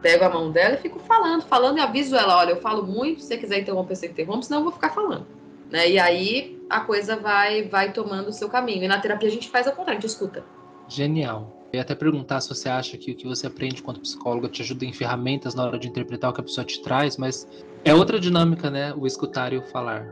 [0.00, 3.20] Pego a mão dela e fico falando, falando e aviso ela: olha, eu falo muito,
[3.20, 5.26] se você quiser interromper, você interrompe, senão eu vou ficar falando.
[5.70, 5.90] Né?
[5.90, 8.84] E aí a coisa vai, vai tomando o seu caminho.
[8.84, 10.44] E na terapia a gente faz ao contrário, a gente escuta.
[10.88, 11.64] Genial.
[11.72, 14.62] Eu ia até perguntar se você acha que o que você aprende enquanto psicóloga te
[14.62, 17.48] ajuda em ferramentas na hora de interpretar o que a pessoa te traz, mas
[17.84, 18.94] é outra dinâmica, né?
[18.96, 20.06] O escutar e o falar.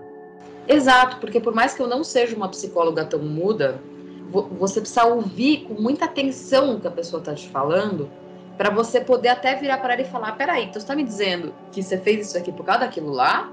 [0.68, 3.80] Exato, porque por mais que eu não seja uma psicóloga tão muda,
[4.58, 8.08] você precisa ouvir com muita atenção o que a pessoa está te falando,
[8.56, 11.52] para você poder até virar para ela e falar: peraí, então você está me dizendo
[11.72, 13.50] que você fez isso aqui por causa daquilo lá?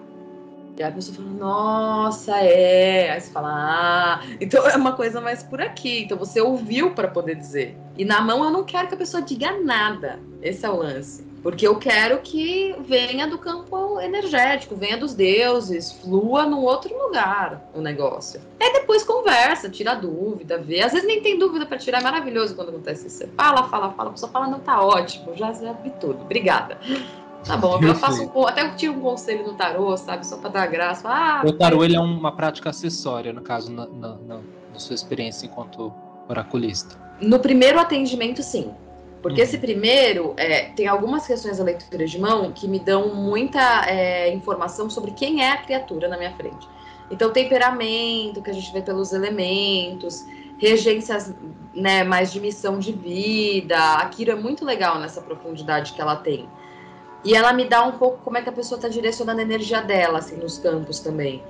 [0.77, 3.11] E a pessoa fala, nossa, é.
[3.11, 6.03] Aí você fala, ah, então é uma coisa mais por aqui.
[6.03, 7.77] Então você ouviu para poder dizer.
[7.97, 10.19] E na mão eu não quero que a pessoa diga nada.
[10.41, 11.28] Esse é o lance.
[11.41, 17.61] Porque eu quero que venha do campo energético, venha dos deuses, flua num outro lugar
[17.73, 18.41] o negócio.
[18.59, 20.81] Aí depois conversa, tira dúvida, vê.
[20.81, 23.17] Às vezes nem tem dúvida para tirar, é maravilhoso quando acontece isso.
[23.17, 26.77] Você fala, fala, fala, a pessoa fala, não, tá ótimo, já, já vi tudo, obrigada.
[27.45, 30.49] Tá bom, eu faço um, até eu tiro um conselho no tarô, sabe, só para
[30.49, 31.07] dar graça.
[31.07, 34.39] Ah, o tarô ele é uma prática acessória, no caso, na, na, na,
[34.73, 35.93] na sua experiência enquanto
[36.27, 36.97] oraculista.
[37.21, 38.73] No primeiro atendimento, sim.
[39.21, 39.47] Porque uhum.
[39.47, 44.33] esse primeiro é, tem algumas questões da leitura de mão que me dão muita é,
[44.33, 46.67] informação sobre quem é a criatura na minha frente.
[47.11, 50.25] Então, temperamento, que a gente vê pelos elementos,
[50.57, 51.33] regências
[51.73, 53.77] né, mais de missão de vida.
[53.95, 56.47] A Kira é muito legal nessa profundidade que ela tem.
[57.23, 59.81] E ela me dá um pouco como é que a pessoa está direcionando a energia
[59.81, 61.43] dela, assim, nos campos também.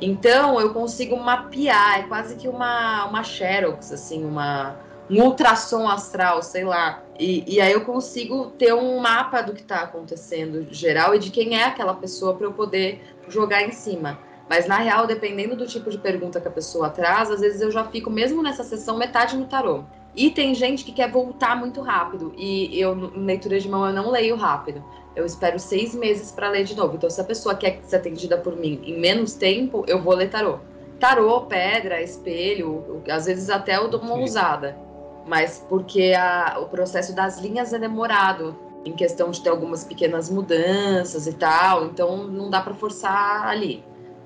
[0.00, 4.76] Então, eu consigo mapear, é quase que uma, uma xerox, assim, uma
[5.08, 7.02] um ultrassom astral, sei lá.
[7.18, 11.30] E, e aí eu consigo ter um mapa do que está acontecendo geral e de
[11.30, 14.18] quem é aquela pessoa para eu poder jogar em cima.
[14.48, 17.70] Mas na real, dependendo do tipo de pergunta que a pessoa traz, às vezes eu
[17.70, 19.84] já fico, mesmo nessa sessão, metade no tarô.
[20.14, 22.32] E tem gente que quer voltar muito rápido.
[22.36, 24.82] E eu, em leitura de mão, eu não leio rápido.
[25.14, 26.96] Eu espero seis meses para ler de novo.
[26.96, 30.30] Então, se a pessoa quer ser atendida por mim em menos tempo, eu vou ler
[30.30, 30.58] tarô.
[31.00, 34.85] Tarô, pedra, espelho, às vezes até eu dou uma ousada
[35.26, 40.30] mas porque a, o processo das linhas é demorado em questão de ter algumas pequenas
[40.30, 43.82] mudanças e tal, então não dá para forçar ali.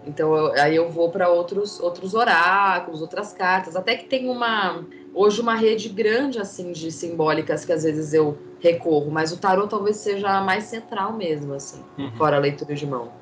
[0.07, 4.85] Então eu, aí eu vou para outros outros oráculos, outras cartas, até que tem uma
[5.15, 9.67] hoje uma rede grande assim de simbólicas que às vezes eu recorro, mas o tarô
[9.67, 12.13] talvez seja a mais central mesmo assim, uhum.
[12.13, 13.20] fora a leitura de mão.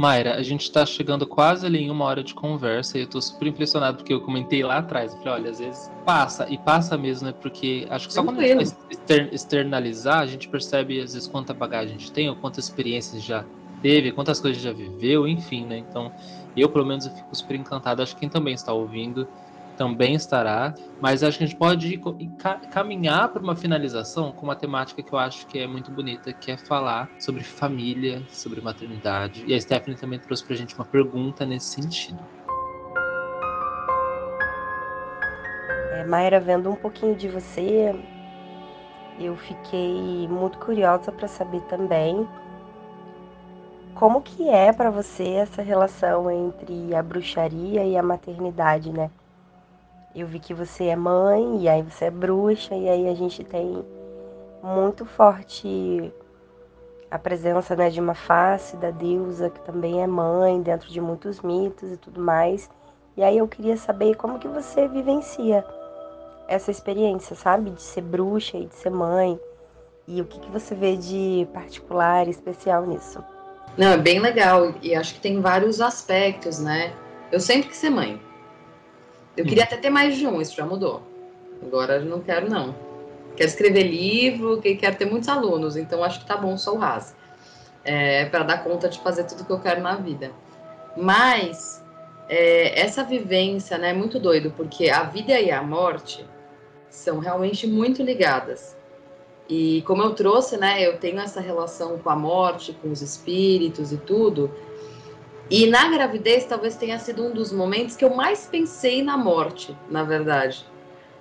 [0.00, 3.20] Mayra, a gente está chegando quase ali em uma hora de conversa e eu estou
[3.20, 5.12] super impressionado porque eu comentei lá atrás.
[5.12, 7.34] Eu falei, olha, às vezes passa, e passa mesmo, né?
[7.38, 11.52] Porque acho que só quando a gente vai externalizar, a gente percebe às vezes quanta
[11.52, 13.44] bagagem a gente tem, ou quantas experiências já
[13.82, 15.76] teve, quantas coisas já viveu, enfim, né?
[15.76, 16.10] Então,
[16.56, 18.00] eu pelo menos eu fico super encantado.
[18.02, 19.28] Acho que quem também está ouvindo
[19.80, 20.74] também estará.
[21.00, 21.98] Mas acho que a gente pode
[22.70, 26.50] caminhar para uma finalização com uma temática que eu acho que é muito bonita, que
[26.50, 29.42] é falar sobre família, sobre maternidade.
[29.46, 32.18] E a Stephanie também trouxe para a gente uma pergunta nesse sentido.
[35.92, 37.98] É, Mayra, vendo um pouquinho de você,
[39.18, 42.28] eu fiquei muito curiosa para saber também
[43.94, 49.10] como que é para você essa relação entre a bruxaria e a maternidade, né?
[50.14, 53.44] Eu vi que você é mãe e aí você é bruxa e aí a gente
[53.44, 53.84] tem
[54.62, 56.12] muito forte
[57.10, 61.40] a presença né, de uma face da deusa que também é mãe dentro de muitos
[61.40, 62.68] mitos e tudo mais.
[63.16, 65.64] E aí eu queria saber como que você vivencia
[66.48, 67.70] essa experiência, sabe?
[67.70, 69.38] De ser bruxa e de ser mãe.
[70.06, 73.22] E o que, que você vê de particular especial nisso?
[73.76, 74.74] Não, é bem legal.
[74.82, 76.92] E acho que tem vários aspectos, né?
[77.30, 78.20] Eu sempre quis ser mãe.
[79.40, 81.00] Eu queria até ter mais de um, isso já mudou.
[81.62, 82.74] Agora não quero, não.
[83.34, 87.14] Quero escrever livro, quero ter muitos alunos, então acho que tá bom só o raso.
[87.82, 90.30] É, para dar conta de fazer tudo que eu quero na vida.
[90.94, 91.82] Mas
[92.28, 96.22] é, essa vivência né, é muito doido, porque a vida e a morte
[96.90, 98.76] são realmente muito ligadas.
[99.48, 103.90] E como eu trouxe, né, eu tenho essa relação com a morte, com os espíritos
[103.90, 104.50] e tudo.
[105.50, 109.76] E na gravidez talvez tenha sido um dos momentos que eu mais pensei na morte,
[109.90, 110.64] na verdade.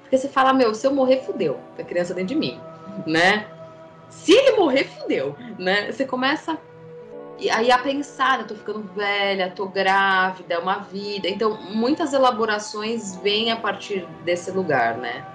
[0.01, 1.59] Porque você fala, meu, se eu morrer, fudeu.
[1.77, 2.59] A criança dentro de mim,
[3.07, 3.47] né?
[4.09, 5.91] Se ele morrer, fudeu, né?
[5.91, 6.59] Você começa
[7.51, 11.27] aí a pensar, eu tô ficando velha, tô grávida, é uma vida.
[11.27, 15.25] Então, muitas elaborações vêm a partir desse lugar, né?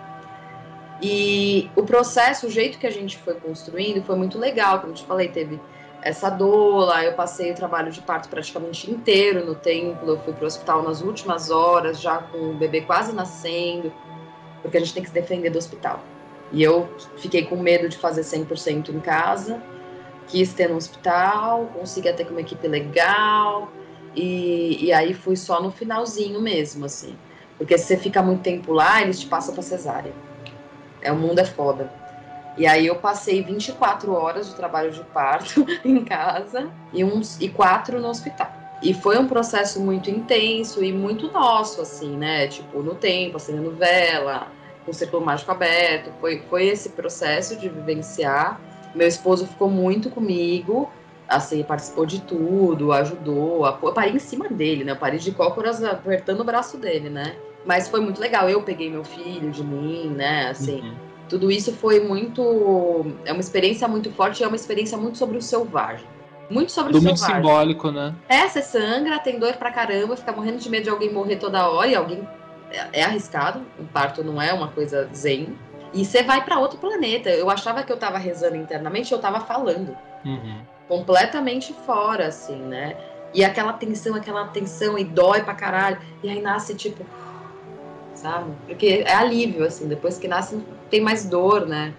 [1.02, 4.96] E o processo, o jeito que a gente foi construindo foi muito legal, como eu
[4.96, 5.60] te falei, teve
[6.04, 10.44] essa doula, eu passei o trabalho de parto praticamente inteiro no templo, eu fui para
[10.44, 13.90] o hospital nas últimas horas, já com o bebê quase nascendo,
[14.60, 16.04] porque a gente tem que se defender do hospital.
[16.52, 16.86] E eu
[17.16, 19.62] fiquei com medo de fazer 100% em casa,
[20.26, 23.72] quis ter no hospital, consegui até com uma equipe legal,
[24.14, 27.16] e, e aí fui só no finalzinho mesmo, assim.
[27.56, 30.12] Porque se você fica muito tempo lá, eles te passam para cesárea.
[31.00, 31.90] É, o mundo é foda.
[32.56, 37.48] E aí eu passei 24 horas de trabalho de parto em casa e, uns, e
[37.48, 38.52] quatro no hospital.
[38.82, 42.46] E foi um processo muito intenso e muito nosso, assim, né?
[42.48, 44.48] Tipo, no tempo, acendendo vela,
[44.84, 46.12] com o círculo mágico aberto.
[46.20, 48.60] Foi, foi esse processo de vivenciar.
[48.94, 50.90] Meu esposo ficou muito comigo,
[51.28, 53.66] assim, participou de tudo, ajudou.
[53.66, 54.92] Eu parei em cima dele, né?
[54.92, 57.34] Eu parei de cócoras apertando o braço dele, né?
[57.64, 58.48] Mas foi muito legal.
[58.48, 60.50] Eu peguei meu filho de mim, né?
[60.50, 60.94] Assim, uhum.
[61.28, 63.06] Tudo isso foi muito.
[63.24, 66.06] É uma experiência muito forte e é uma experiência muito sobre o selvagem.
[66.50, 67.42] Muito sobre Do o muito selvagem.
[67.42, 68.14] simbólico, né?
[68.28, 71.68] É, você sangra, tem dor pra caramba, fica morrendo de medo de alguém morrer toda
[71.68, 72.26] hora e alguém.
[72.70, 75.56] É, é arriscado, um parto não é uma coisa zen.
[75.92, 77.30] E você vai para outro planeta.
[77.30, 79.96] Eu achava que eu tava rezando internamente, eu tava falando.
[80.24, 80.58] Uhum.
[80.88, 82.96] Completamente fora, assim, né?
[83.32, 85.98] E aquela tensão, aquela tensão, e dói pra caralho.
[86.22, 87.04] E aí nasce, tipo,
[88.14, 88.52] sabe?
[88.66, 90.60] Porque é alívio, assim, depois que nasce
[90.90, 91.94] tem mais dor, né?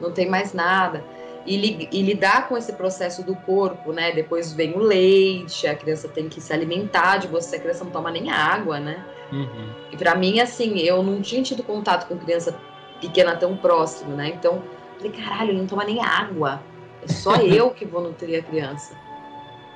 [0.00, 1.04] Não tem mais nada.
[1.46, 4.12] E, li, e, lidar com esse processo do corpo, né?
[4.12, 7.90] Depois vem o leite, a criança tem que se alimentar de você, a criança não
[7.90, 9.04] toma nem água, né?
[9.32, 9.70] Uhum.
[9.90, 12.58] E para mim, assim, eu não tinha tido contato com criança
[13.00, 14.28] pequena tão próximo, né?
[14.28, 14.62] Então,
[14.98, 16.60] falei, caralho, ele não toma nem água.
[17.02, 18.94] É só eu que vou nutrir a criança.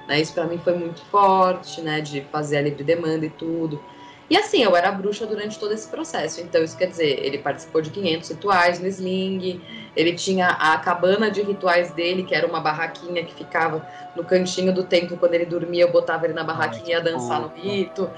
[0.06, 0.20] Né?
[0.20, 2.00] Isso para mim foi muito forte, né?
[2.00, 3.80] De fazer a livre demanda e tudo.
[4.28, 6.40] E assim, eu era bruxa durante todo esse processo.
[6.40, 9.60] Então, isso quer dizer, ele participou de 500 rituais no Sling,
[9.94, 14.72] ele tinha a cabana de rituais dele, que era uma barraquinha que ficava no cantinho
[14.72, 15.18] do templo.
[15.18, 18.10] Quando ele dormia, eu botava ele na barraquinha e ia dançar no rito.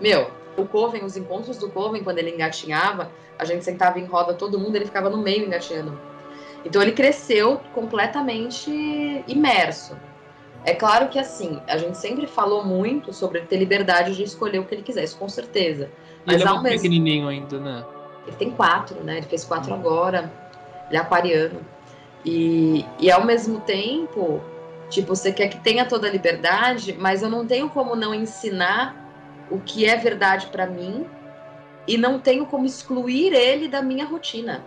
[0.00, 4.34] Meu, o Coven, os encontros do Coven, quando ele engatinhava, a gente sentava em roda
[4.34, 5.98] todo mundo, ele ficava no meio engatinhando.
[6.64, 8.70] Então, ele cresceu completamente
[9.28, 9.96] imerso.
[10.64, 14.64] É claro que assim, a gente sempre falou muito sobre ter liberdade de escolher o
[14.64, 15.90] que ele quiser, isso com certeza.
[16.24, 16.78] Mas ele é muito mesmo...
[16.78, 17.84] pequenininho ainda, né?
[18.26, 19.18] Ele tem quatro, né?
[19.18, 19.76] Ele fez quatro hum.
[19.76, 20.30] agora.
[20.88, 21.60] Ele é aquariano.
[22.24, 24.42] E, e ao mesmo tempo,
[24.90, 28.94] tipo, você quer que tenha toda a liberdade, mas eu não tenho como não ensinar
[29.50, 31.06] o que é verdade para mim
[31.88, 34.62] e não tenho como excluir ele da minha rotina,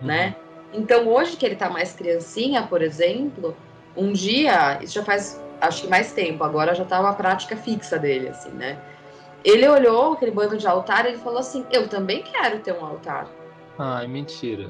[0.00, 0.06] uhum.
[0.06, 0.36] né?
[0.72, 3.56] Então hoje que ele tá mais criancinha, por exemplo,
[3.98, 7.98] um dia, isso já faz acho que mais tempo, agora já tá uma prática fixa
[7.98, 8.78] dele, assim, né?
[9.44, 12.84] Ele olhou aquele bando de altar e ele falou assim: Eu também quero ter um
[12.84, 13.28] altar.
[13.78, 14.68] Ai, mentira.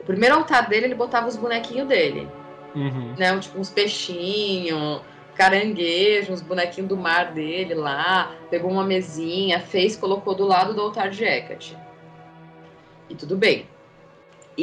[0.00, 2.28] O primeiro altar dele, ele botava os bonequinhos dele.
[2.74, 3.14] Uhum.
[3.18, 3.36] Né?
[3.38, 5.02] Tipo uns peixinhos,
[5.34, 10.80] caranguejo, uns bonequinhos do mar dele lá, pegou uma mesinha, fez, colocou do lado do
[10.80, 11.76] altar de Hecate.
[13.08, 13.66] E tudo bem.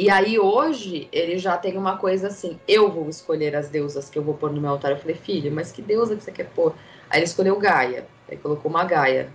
[0.00, 4.16] E aí hoje ele já tem uma coisa assim, eu vou escolher as deusas que
[4.16, 4.92] eu vou pôr no meu altar.
[4.92, 6.72] Eu falei, filho, mas que deusa que você quer pôr?
[7.10, 9.28] Aí ele escolheu Gaia, aí colocou uma Gaia.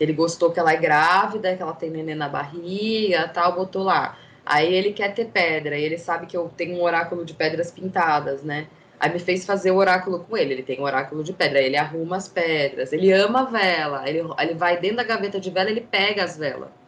[0.00, 4.18] Ele gostou que ela é grávida, que ela tem neném na barriga, tal, botou lá.
[4.44, 7.70] Aí ele quer ter pedra, e ele sabe que eu tenho um oráculo de pedras
[7.70, 8.66] pintadas, né?
[8.98, 10.52] Aí me fez fazer o oráculo com ele.
[10.52, 14.54] Ele tem um oráculo de pedra, ele arruma as pedras, ele ama vela, ele, ele
[14.54, 16.79] vai dentro da gaveta de vela, ele pega as velas.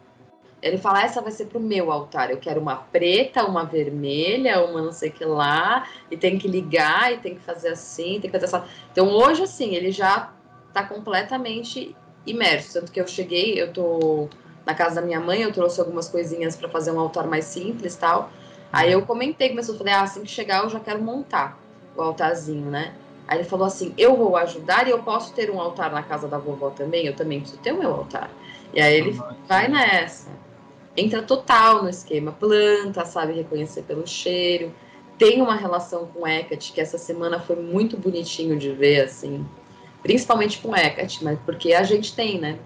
[0.63, 2.31] Ele fala: essa vai ser pro meu altar.
[2.31, 6.47] Eu quero uma preta, uma vermelha, uma não sei o que lá, e tem que
[6.47, 8.65] ligar, e tem que fazer assim, tem que fazer essa.
[8.91, 10.31] Então hoje, assim, ele já
[10.73, 11.93] tá completamente
[12.25, 12.79] imerso.
[12.79, 14.29] Tanto que eu cheguei, eu tô
[14.65, 17.97] na casa da minha mãe, eu trouxe algumas coisinhas para fazer um altar mais simples
[17.97, 18.31] tal.
[18.71, 21.59] Aí eu comentei com eu falei: ah, assim que chegar eu já quero montar
[21.93, 22.93] o altarzinho, né?
[23.27, 26.25] Aí ele falou assim: eu vou ajudar e eu posso ter um altar na casa
[26.25, 27.05] da vovó também?
[27.05, 28.31] Eu também preciso ter o meu altar.
[28.73, 30.31] E aí ele vai nessa
[30.95, 32.31] entra total no esquema.
[32.31, 34.73] Planta, sabe reconhecer pelo cheiro.
[35.17, 39.45] Tem uma relação com Hecate, que essa semana foi muito bonitinho de ver, assim.
[40.01, 42.59] Principalmente com Hecate, mas porque a gente tem, né?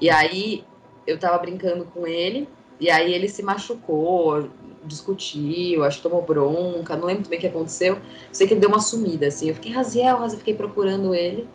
[0.00, 0.64] E aí
[1.06, 2.48] eu tava brincando com ele,
[2.78, 4.48] e aí ele se machucou,
[4.84, 7.98] discutiu, acho que tomou bronca, não lembro bem o que aconteceu.
[8.32, 9.48] Sei que ele deu uma sumida, assim.
[9.48, 11.46] Eu fiquei, Raziel, Raziel, fiquei procurando ele.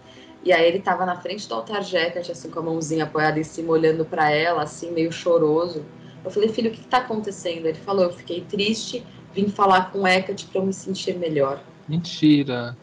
[0.43, 3.43] E aí ele tava na frente do altar Hecate, assim, com a mãozinha apoiada em
[3.43, 5.83] cima, olhando para ela, assim, meio choroso.
[6.25, 7.67] Eu falei, filho, o que está acontecendo?
[7.67, 11.61] Ele falou, eu fiquei triste, vim falar com Hecate para eu me sentir melhor.
[11.87, 12.75] Mentira.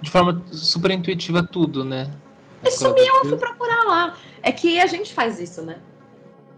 [0.00, 2.10] De forma super intuitiva tudo, né?
[2.62, 4.16] Ele sumiu, eu fui procurar lá.
[4.42, 5.78] É que a gente faz isso, né?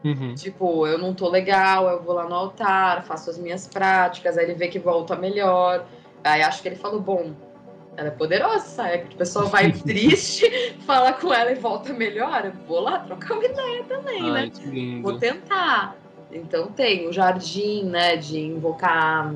[0.04, 0.34] Uhum.
[0.34, 4.44] Tipo, eu não tô legal, eu vou lá no altar, faço as minhas práticas, aí
[4.44, 5.86] ele vê que volta melhor.
[6.22, 7.34] Aí acho que ele falou, bom,
[7.96, 10.48] ela é poderosa, é que a pessoa vai triste,
[10.86, 12.44] fala com ela e volta melhor.
[12.44, 15.00] Eu vou lá trocar uma ideia também, Ai, né?
[15.02, 15.96] Vou tentar.
[16.30, 19.34] Então tem o jardim, né, de invocar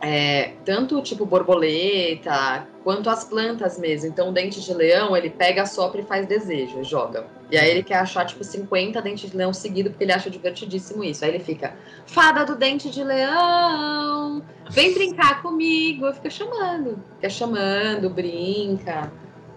[0.00, 4.08] é, tanto tipo borboleta quanto as plantas mesmo.
[4.08, 7.26] Então o dente de leão, ele pega, sopra e faz desejo, joga.
[7.50, 11.02] E aí ele quer achar tipo 50 dentes de leão seguido porque ele acha divertidíssimo
[11.02, 11.24] isso.
[11.24, 11.74] Aí ele fica,
[12.06, 16.12] fada do dente de leão, vem brincar comigo.
[16.12, 19.10] Fica chamando, fica chamando, brinca.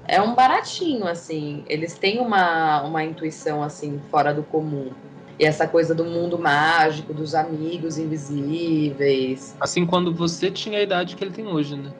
[0.07, 1.65] É um baratinho, assim.
[1.67, 4.91] Eles têm uma, uma intuição, assim, fora do comum.
[5.39, 9.55] E essa coisa do mundo mágico, dos amigos invisíveis.
[9.59, 11.91] Assim, quando você tinha a idade que ele tem hoje, né?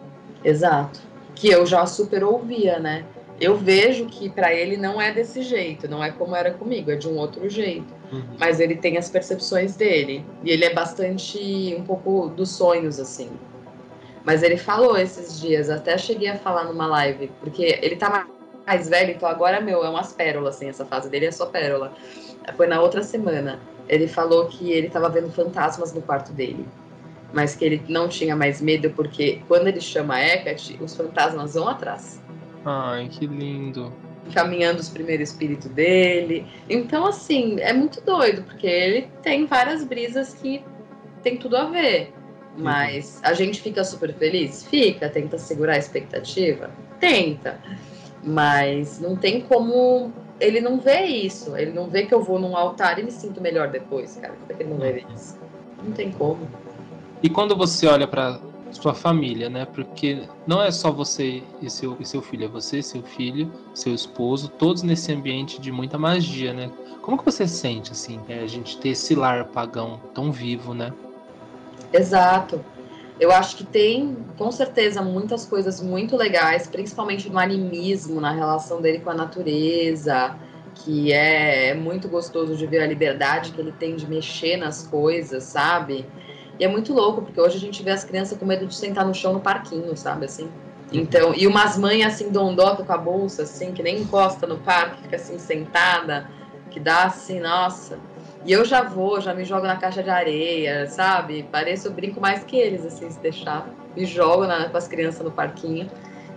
[0.44, 1.00] Exato.
[1.36, 3.06] Que eu já super ouvia, né?
[3.40, 6.96] Eu vejo que para ele não é desse jeito, não é como era comigo, é
[6.96, 7.94] de um outro jeito.
[8.12, 8.24] Uhum.
[8.40, 10.26] Mas ele tem as percepções dele.
[10.44, 13.30] E ele é bastante um pouco dos sonhos, assim.
[14.26, 18.28] Mas ele falou esses dias, até cheguei a falar numa live, porque ele tá
[18.68, 21.94] mais velho, então agora, meu, é umas pérolas, assim, essa fase dele é só pérola
[22.56, 23.60] foi na outra semana.
[23.90, 26.66] Ele falou que ele estava vendo fantasmas no quarto dele,
[27.34, 31.54] mas que ele não tinha mais medo porque quando ele chama a Hecate, os fantasmas
[31.54, 32.22] vão atrás.
[32.66, 33.92] Ai, que lindo.
[34.34, 36.46] Caminhando os primeiros espíritos dele.
[36.70, 40.64] Então, assim, é muito doido, porque ele tem várias brisas que
[41.24, 42.14] tem tudo a ver.
[42.58, 44.66] Mas a gente fica super feliz?
[44.66, 46.72] Fica, tenta segurar a expectativa?
[47.00, 47.62] Tenta.
[48.28, 51.56] Mas não tem como ele não vê isso.
[51.56, 54.34] Ele não vê que eu vou num altar e me sinto melhor depois, cara.
[54.34, 55.38] Como é que ele não vê isso?
[55.84, 56.48] Não tem como.
[57.24, 58.40] E quando você olha para
[58.72, 59.66] sua família, né?
[59.66, 63.94] Porque não é só você e seu, e seu filho, é você, seu filho, seu
[63.94, 66.70] esposo, todos nesse ambiente de muita magia, né?
[67.02, 70.94] Como que você sente, assim, a gente ter esse lar pagão tão vivo, né?
[71.94, 72.64] Exato.
[73.20, 78.80] Eu acho que tem, com certeza, muitas coisas muito legais, principalmente no animismo, na relação
[78.80, 80.36] dele com a natureza,
[80.76, 85.44] que é muito gostoso de ver a liberdade que ele tem de mexer nas coisas,
[85.44, 86.06] sabe?
[86.60, 89.06] E é muito louco, porque hoje a gente vê as crianças com medo de sentar
[89.06, 90.50] no chão no parquinho, sabe assim?
[90.92, 95.02] Então, e umas mães assim, dondoca com a bolsa, assim, que nem encosta no parque,
[95.02, 96.30] fica assim sentada,
[96.70, 98.00] que dá assim, nossa.
[98.46, 101.44] E eu já vou, já me jogo na caixa de areia, sabe?
[101.52, 103.68] Pareço, eu brinco mais que eles, assim, se deixar.
[103.96, 105.90] Me jogo na, com as crianças no parquinho.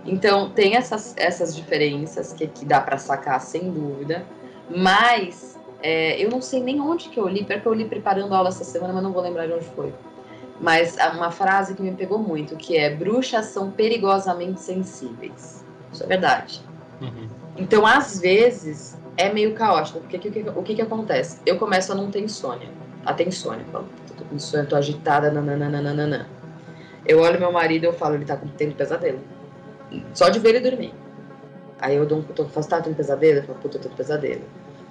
[0.05, 4.25] Então, tem essas, essas diferenças que, que dá para sacar, sem dúvida.
[4.69, 7.45] Mas, é, eu não sei nem onde que eu li.
[7.45, 9.93] Pior que eu li preparando aula essa semana, mas não vou lembrar de onde foi.
[10.59, 15.65] Mas uma frase que me pegou muito, que é bruxas são perigosamente sensíveis.
[15.91, 16.61] Isso é verdade.
[17.01, 17.29] Uhum.
[17.57, 21.39] Então, às vezes, é meio caótico, porque o que, o que, que acontece?
[21.45, 22.69] Eu começo a não ter insônia.
[23.05, 23.87] A ter insônia, falo,
[24.17, 26.27] tô com insônia, tô agitada, nananana.
[27.05, 29.19] Eu olho meu marido e eu falo, ele tá tendo pesadelo.
[30.13, 30.93] Só de ver ele dormir.
[31.79, 33.39] Aí eu dou um cutuco, faço, tá, um pesadelo?
[33.39, 34.43] Eu falo, puta, eu tô com pesadelo.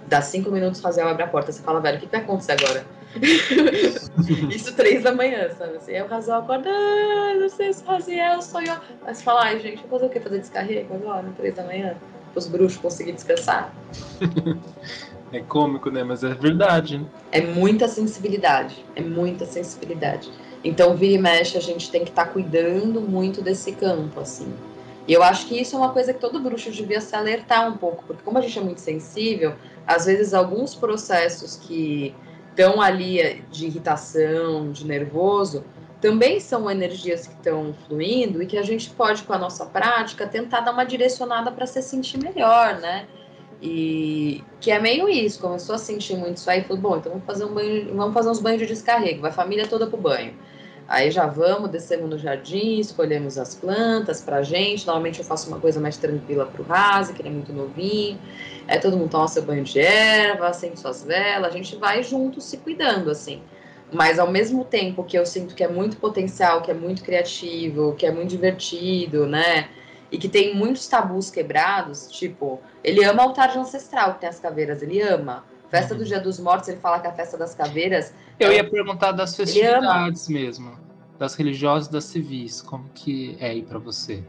[0.09, 2.53] Dá cinco minutos, Raziel abre a porta, você fala, velho, o que, que vai acontecer
[2.53, 2.85] agora?
[4.51, 5.77] Isso três da manhã, sabe?
[5.77, 8.77] Assim, aí o Raziel acorda, ah, não sei se Raziel sonhou.
[9.07, 10.19] Aí você fala, ai, gente, vou fazer o quê?
[10.19, 11.95] Fazer descarrego agora, três da manhã?
[12.35, 13.75] Os bruxos conseguirem descansar?
[15.33, 16.03] É cômico, né?
[16.03, 16.99] Mas é verdade.
[16.99, 17.07] Né?
[17.31, 18.85] É muita sensibilidade.
[18.97, 20.29] É muita sensibilidade.
[20.65, 24.53] Então, vira e mexe, a gente tem que estar tá cuidando muito desse campo, assim.
[25.07, 27.77] E eu acho que isso é uma coisa que todo bruxo devia se alertar um
[27.77, 29.55] pouco, porque como a gente é muito sensível,
[29.87, 32.15] às vezes alguns processos que
[32.51, 35.65] estão ali de irritação, de nervoso,
[36.01, 40.27] também são energias que estão fluindo e que a gente pode, com a nossa prática,
[40.27, 43.07] tentar dar uma direcionada para se sentir melhor, né?
[43.63, 47.27] E que é meio isso, começou a sentir muito isso aí, falou, bom, então vamos
[47.27, 50.35] fazer um banho, vamos fazer uns banhos de descarrego, vai a família toda pro banho.
[50.91, 54.85] Aí já vamos, descemos no jardim, escolhemos as plantas pra gente.
[54.85, 58.19] Normalmente eu faço uma coisa mais tranquila pro Razi, que ele é muito novinho.
[58.67, 62.41] Aí todo mundo toma seu banho de erva, acende suas velas, a gente vai junto
[62.41, 63.41] se cuidando, assim.
[63.93, 67.95] Mas ao mesmo tempo que eu sinto que é muito potencial, que é muito criativo,
[67.95, 69.69] que é muito divertido, né?
[70.13, 74.39] E que tem muitos tabus quebrados, tipo, ele ama altar de ancestral, que tem as
[74.39, 75.45] caveiras, ele ama.
[75.71, 76.07] Festa do uhum.
[76.07, 78.13] Dia dos Mortos, ele fala que a festa das caveiras.
[78.39, 80.73] Eu ia perguntar das festividades mesmo,
[81.19, 84.23] das religiosas das civis, como que é aí para você?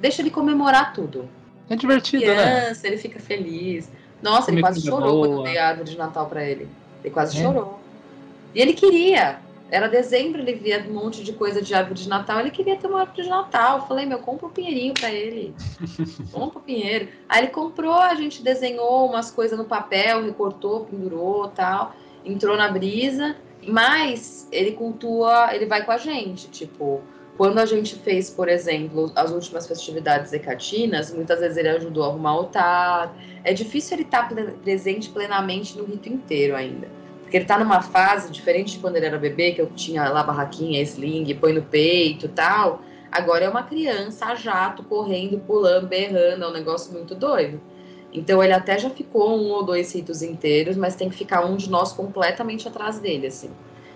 [0.00, 1.28] Deixa ele comemorar tudo.
[1.68, 2.60] É divertido, Criança, né?
[2.60, 3.90] Criança, ele fica feliz.
[4.22, 5.26] Nossa, ele quase chorou boa.
[5.26, 6.68] quando eu dei a árvore de Natal para ele.
[7.02, 7.42] Ele quase é.
[7.42, 7.81] chorou.
[8.54, 9.40] E ele queria.
[9.70, 12.86] Era dezembro, ele via um monte de coisa de árvore de Natal, ele queria ter
[12.86, 13.78] uma árvore de Natal.
[13.78, 15.54] Eu falei, meu, compra um pinheirinho para ele.
[16.30, 17.08] compra um pinheiro.
[17.26, 21.96] Aí ele comprou, a gente desenhou umas coisas no papel, recortou, pendurou tal.
[22.22, 23.34] Entrou na brisa.
[23.66, 26.50] Mas ele cultua, ele vai com a gente.
[26.50, 27.00] Tipo,
[27.38, 32.08] quando a gente fez, por exemplo, as últimas festividades ecatinas, muitas vezes ele ajudou a
[32.08, 33.16] arrumar o altar.
[33.42, 34.28] É difícil ele estar
[34.62, 36.88] presente plenamente no rito inteiro ainda.
[37.32, 40.22] Porque ele tá numa fase diferente de quando ele era bebê, que eu tinha lá
[40.22, 42.82] barraquinha, sling, põe no peito tal.
[43.10, 47.58] Agora é uma criança a jato, correndo, pulando, berrando, é um negócio muito doido.
[48.12, 51.56] Então ele até já ficou um ou dois ritos inteiros, mas tem que ficar um
[51.56, 53.48] de nós completamente atrás dele, assim.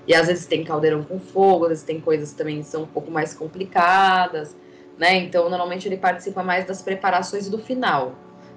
[0.07, 2.87] E às vezes tem caldeirão com fogo, às vezes tem coisas que também são um
[2.87, 4.57] pouco mais complicadas,
[4.97, 5.15] né?
[5.15, 8.15] Então normalmente ele participa mais das preparações do final.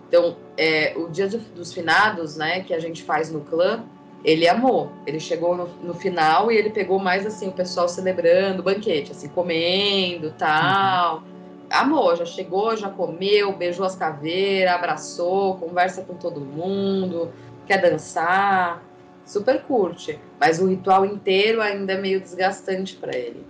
[0.08, 3.84] Então é, o dia dos finados, né, que a gente faz no clã,
[4.24, 4.92] ele amou.
[5.06, 9.12] Ele chegou no, no, final e ele pegou mais assim o pessoal celebrando o banquete,
[9.12, 11.18] assim, comendo, tal.
[11.18, 11.24] Uhum.
[11.70, 17.32] Amor, já chegou, já comeu, beijou as caveiras, abraçou, conversa com todo mundo,
[17.68, 18.84] quer dançar,
[19.24, 20.20] super curte.
[20.40, 23.46] Mas o ritual inteiro ainda é meio desgastante para ele.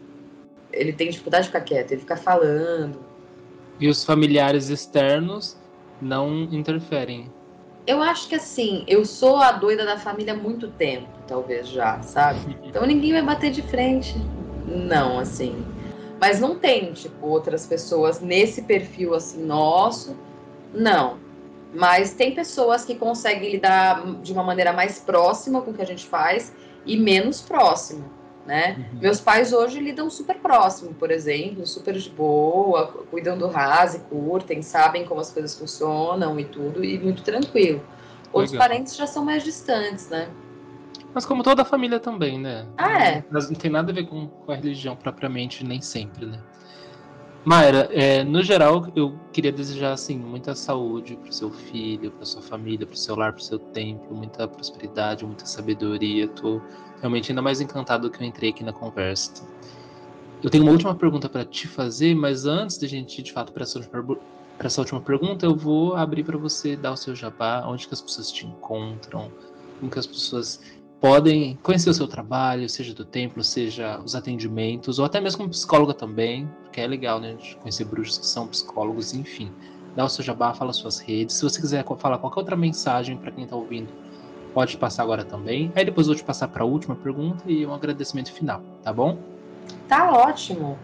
[0.71, 2.99] Ele tem dificuldade de ficar quieto, ele fica falando.
[3.79, 5.57] E os familiares externos
[6.01, 7.31] não interferem
[7.89, 11.99] eu acho que assim, eu sou a doida da família há muito tempo, talvez já,
[12.03, 12.55] sabe?
[12.63, 14.15] Então ninguém vai bater de frente.
[14.67, 15.65] Não, assim.
[16.21, 20.15] Mas não tem, tipo, outras pessoas nesse perfil assim nosso.
[20.71, 21.17] Não.
[21.73, 25.85] Mas tem pessoas que conseguem lidar de uma maneira mais próxima com o que a
[25.85, 26.53] gente faz
[26.85, 28.75] e menos próxima né?
[28.77, 28.99] Uhum.
[28.99, 34.61] Meus pais hoje lidam super próximo, por exemplo, super de boa, cuidam do rase, curtem,
[34.61, 37.81] sabem como as coisas funcionam e tudo, e muito tranquilo.
[38.31, 38.67] Outros Legal.
[38.67, 40.29] parentes já são mais distantes, né?
[41.13, 42.65] Mas como toda a família também, né?
[42.77, 43.23] Ah, é.
[43.31, 46.39] Mas não tem nada a ver com, com a religião propriamente, nem sempre, né?
[47.45, 52.25] Mayra, é, no geral, eu queria desejar assim muita saúde para o seu filho, para
[52.25, 56.27] sua família, para o seu lar, para o seu templo, muita prosperidade, muita sabedoria.
[56.27, 56.61] Tô
[56.99, 59.43] realmente ainda mais encantado que eu entrei aqui na conversa.
[60.41, 63.33] Eu tenho uma última pergunta para te fazer, mas antes de a gente ir de
[63.33, 63.79] fato para essa,
[64.59, 68.01] essa última pergunta, eu vou abrir para você dar o seu jabá, onde que as
[68.01, 69.31] pessoas te encontram,
[69.79, 70.61] como que as pessoas
[70.99, 75.49] podem conhecer o seu trabalho, seja do templo, seja os atendimentos, ou até mesmo como
[75.49, 79.51] psicóloga também, porque é legal, né, de conhecer bruxos que são psicólogos, enfim.
[79.95, 81.35] Dá o seu jabá, fala suas redes.
[81.35, 83.91] Se você quiser falar qualquer outra mensagem para quem está ouvindo,
[84.53, 85.71] pode passar agora também.
[85.75, 88.91] Aí depois eu vou te passar para a última pergunta e um agradecimento final, tá
[88.91, 89.17] bom?
[89.87, 90.77] Tá ótimo.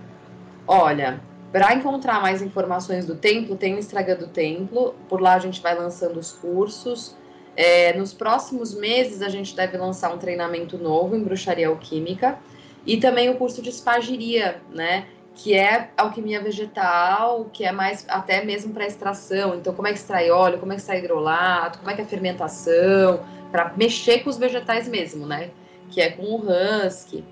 [0.67, 1.21] Olha,
[1.51, 4.95] para encontrar mais informações do templo, tem o Instagram do templo.
[5.07, 7.15] Por lá a gente vai lançando os cursos.
[7.55, 12.37] É, nos próximos meses a gente deve lançar um treinamento novo em bruxaria alquímica
[12.85, 15.05] e também o curso de espagiria, né?
[15.33, 19.55] Que é alquimia vegetal, que é mais até mesmo para extração.
[19.55, 22.03] Então, como é que extrai óleo, como é que extrai hidrolato, como é que é
[22.03, 23.21] a fermentação,
[23.55, 25.49] para mexer com os vegetais mesmo, né?
[25.89, 27.23] Que é com o husky.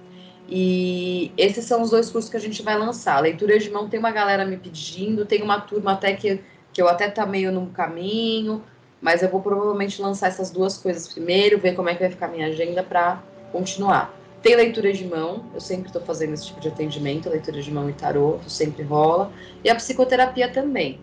[0.48, 3.20] E esses são os dois cursos que a gente vai lançar.
[3.20, 6.40] Leitura de mão tem uma galera me pedindo, tem uma turma até que,
[6.72, 8.64] que eu até tá meio no caminho,
[9.02, 12.30] mas eu vou provavelmente lançar essas duas coisas primeiro, ver como é que vai ficar
[12.30, 13.22] minha agenda para
[13.52, 14.14] continuar.
[14.42, 17.90] Tem leitura de mão, eu sempre estou fazendo esse tipo de atendimento, leitura de mão
[17.90, 19.30] e tarô, sempre rola.
[19.62, 21.02] E a psicoterapia também.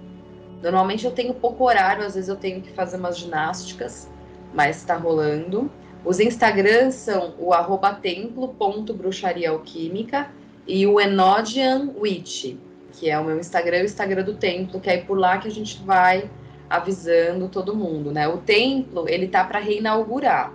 [0.63, 4.09] Normalmente eu tenho pouco horário, às vezes eu tenho que fazer umas ginásticas,
[4.53, 5.71] mas está rolando.
[6.05, 10.31] Os Instagrams são o arroba templo.bruxariaalquímica
[10.67, 12.57] e o Enodian Witch,
[12.93, 15.49] que é o meu Instagram e o Instagram do templo, que é por lá que
[15.49, 16.31] a gente vai
[16.69, 18.29] avisando todo mundo, né?
[18.29, 20.53] O templo, ele tá para reinaugurar,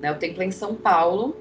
[0.00, 0.12] né?
[0.12, 1.34] O templo é em São Paulo.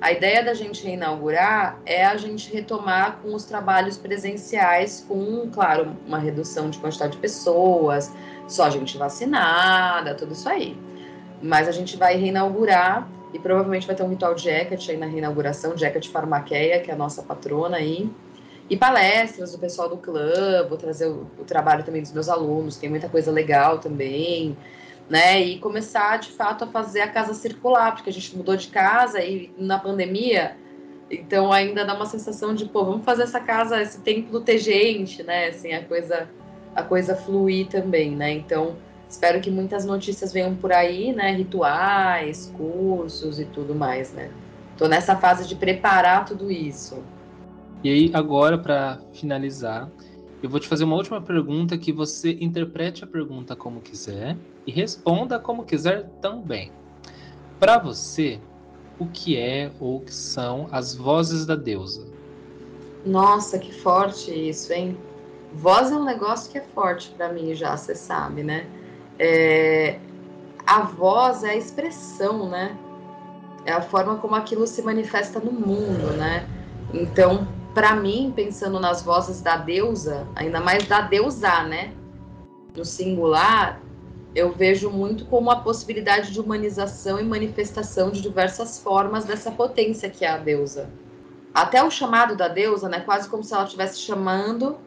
[0.00, 5.94] A ideia da gente reinaugurar é a gente retomar com os trabalhos presenciais, com, claro,
[6.06, 8.10] uma redução de quantidade de pessoas,
[8.48, 10.74] só gente vacinada, tudo isso aí.
[11.42, 15.06] Mas a gente vai reinaugurar e provavelmente vai ter um ritual de Hecate aí na
[15.06, 18.10] reinauguração, de Hecate Farmaqueia, que é a nossa patrona aí.
[18.68, 22.76] E palestras do pessoal do clã, vou trazer o, o, trabalho também dos meus alunos,
[22.76, 24.56] tem muita coisa legal também,
[25.08, 25.40] né?
[25.40, 29.20] E começar de fato a fazer a casa circular, porque a gente mudou de casa
[29.20, 30.56] e na pandemia,
[31.10, 35.24] então ainda dá uma sensação de, pô, vamos fazer essa casa, esse templo ter gente,
[35.24, 35.48] né?
[35.48, 36.28] Assim, a coisa,
[36.74, 38.30] a coisa fluir também, né?
[38.30, 38.76] Então,
[39.10, 41.32] espero que muitas notícias venham por aí, né?
[41.32, 44.30] Rituais, cursos e tudo mais, né?
[44.78, 47.02] Tô nessa fase de preparar tudo isso.
[47.82, 49.90] E aí, agora, para finalizar,
[50.42, 54.70] eu vou te fazer uma última pergunta que você interprete a pergunta como quiser e
[54.70, 56.70] responda como quiser também.
[57.58, 58.40] Para você,
[58.98, 62.06] o que é ou o que são as vozes da deusa?
[63.04, 64.96] Nossa, que forte isso, hein?
[65.52, 68.66] Voz é um negócio que é forte para mim já, você sabe, né?
[69.22, 69.98] É...
[70.66, 72.76] A voz é a expressão, né?
[73.66, 76.48] É a forma como aquilo se manifesta no mundo, né?
[76.94, 81.92] Então, para mim, pensando nas vozes da deusa, ainda mais da deusa, né?
[82.74, 83.80] No singular,
[84.34, 90.08] eu vejo muito como a possibilidade de humanização e manifestação de diversas formas dessa potência
[90.08, 90.88] que é a deusa.
[91.52, 93.00] Até o chamado da deusa, né?
[93.00, 94.78] Quase como se ela estivesse chamando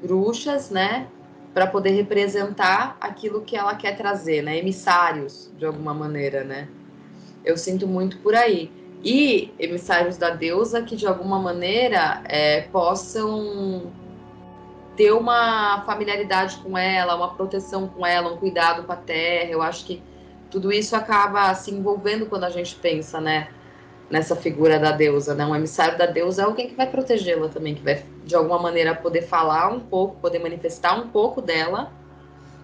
[0.00, 1.08] bruxas, né?
[1.54, 4.58] Para poder representar aquilo que ela quer trazer, né?
[4.58, 6.68] Emissários, de alguma maneira, né?
[7.44, 8.70] Eu sinto muito por aí
[9.04, 13.92] e emissários da deusa que de alguma maneira é, possam
[14.96, 19.50] ter uma familiaridade com ela, uma proteção com ela, um cuidado com a terra.
[19.50, 20.02] Eu acho que
[20.50, 23.48] tudo isso acaba se envolvendo quando a gente pensa, né,
[24.14, 25.44] nessa figura da deusa, né?
[25.44, 28.94] Um emissário da deusa é alguém que vai protegê-la também, que vai de alguma maneira
[28.94, 31.92] poder falar um pouco, poder manifestar um pouco dela,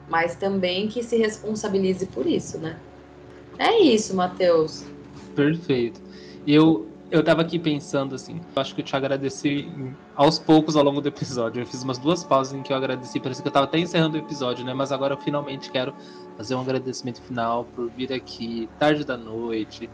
[0.09, 2.79] mas também que se responsabilize por isso, né?
[3.59, 4.85] É isso, Matheus.
[5.35, 6.01] Perfeito.
[6.47, 9.69] Eu, eu tava aqui pensando assim, eu acho que eu te agradeci
[10.15, 11.63] aos poucos ao longo do episódio.
[11.63, 14.17] Eu fiz umas duas pausas em que eu agradeci, parece que eu tava até encerrando
[14.17, 14.73] o episódio, né?
[14.73, 15.93] Mas agora eu finalmente quero
[16.37, 19.91] fazer um agradecimento final por vir aqui tarde da noite,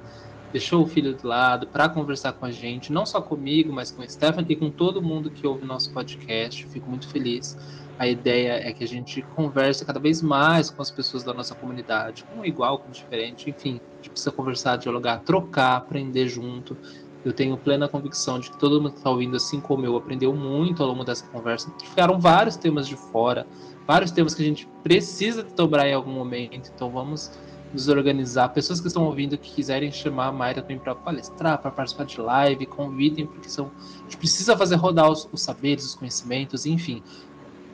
[0.53, 4.03] deixou o filho de lado para conversar com a gente, não só comigo, mas com
[4.03, 6.67] a Stephanie e com todo mundo que ouve nosso podcast.
[6.67, 7.57] Fico muito feliz.
[7.99, 11.55] A ideia é que a gente converse cada vez mais com as pessoas da nossa
[11.55, 16.77] comunidade, com igual, com diferente, enfim, a gente precisa conversar, dialogar, trocar, aprender junto.
[17.25, 20.33] Eu tenho plena convicção de que todo mundo que está ouvindo, assim como eu, aprendeu
[20.35, 21.73] muito ao longo dessa conversa.
[21.83, 23.47] Ficaram vários temas de fora,
[23.87, 26.71] vários temas que a gente precisa dobrar em algum momento.
[26.73, 27.33] Então vamos
[27.73, 28.49] nos organizar.
[28.51, 32.21] Pessoas que estão ouvindo que quiserem chamar a Mayra também para palestrar, para participar de
[32.21, 37.03] live, convidem, porque são, a gente precisa fazer rodar os, os saberes, os conhecimentos, enfim.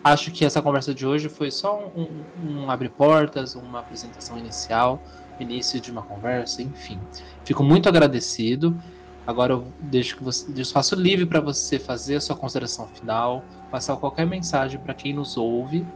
[0.05, 2.09] Acho que essa conversa de hoje foi só um,
[2.45, 5.01] um, abre portas, uma apresentação inicial,
[5.39, 6.99] início de uma conversa, enfim.
[7.45, 8.77] Fico muito agradecido.
[9.25, 13.45] Agora eu deixo que você, deixo espaço livre para você fazer a sua consideração final,
[13.71, 15.87] passar qualquer mensagem para quem nos ouve.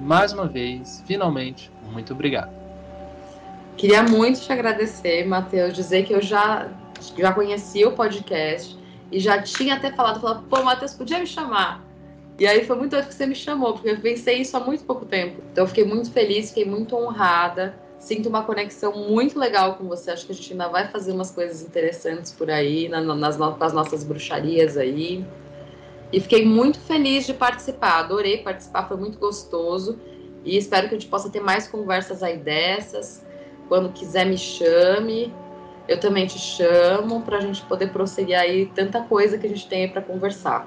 [0.00, 2.61] Mais uma vez, finalmente, muito obrigado.
[3.82, 6.68] Queria muito te agradecer, Matheus, dizer que eu já,
[7.18, 8.78] já conhecia o podcast
[9.10, 11.84] e já tinha até falado, falado, pô, Matheus, podia me chamar.
[12.38, 14.84] E aí foi muito doido que você me chamou, porque eu pensei isso há muito
[14.84, 15.42] pouco tempo.
[15.50, 17.74] Então eu fiquei muito feliz, fiquei muito honrada.
[17.98, 20.12] Sinto uma conexão muito legal com você.
[20.12, 24.04] Acho que a gente ainda vai fazer umas coisas interessantes por aí, nas, nas nossas
[24.04, 25.26] bruxarias aí.
[26.12, 27.98] E fiquei muito feliz de participar.
[27.98, 29.98] Adorei participar, foi muito gostoso.
[30.44, 33.24] E espero que a gente possa ter mais conversas aí dessas.
[33.68, 35.32] Quando quiser, me chame.
[35.88, 39.68] Eu também te chamo para a gente poder prosseguir aí tanta coisa que a gente
[39.68, 40.66] tem aí para conversar.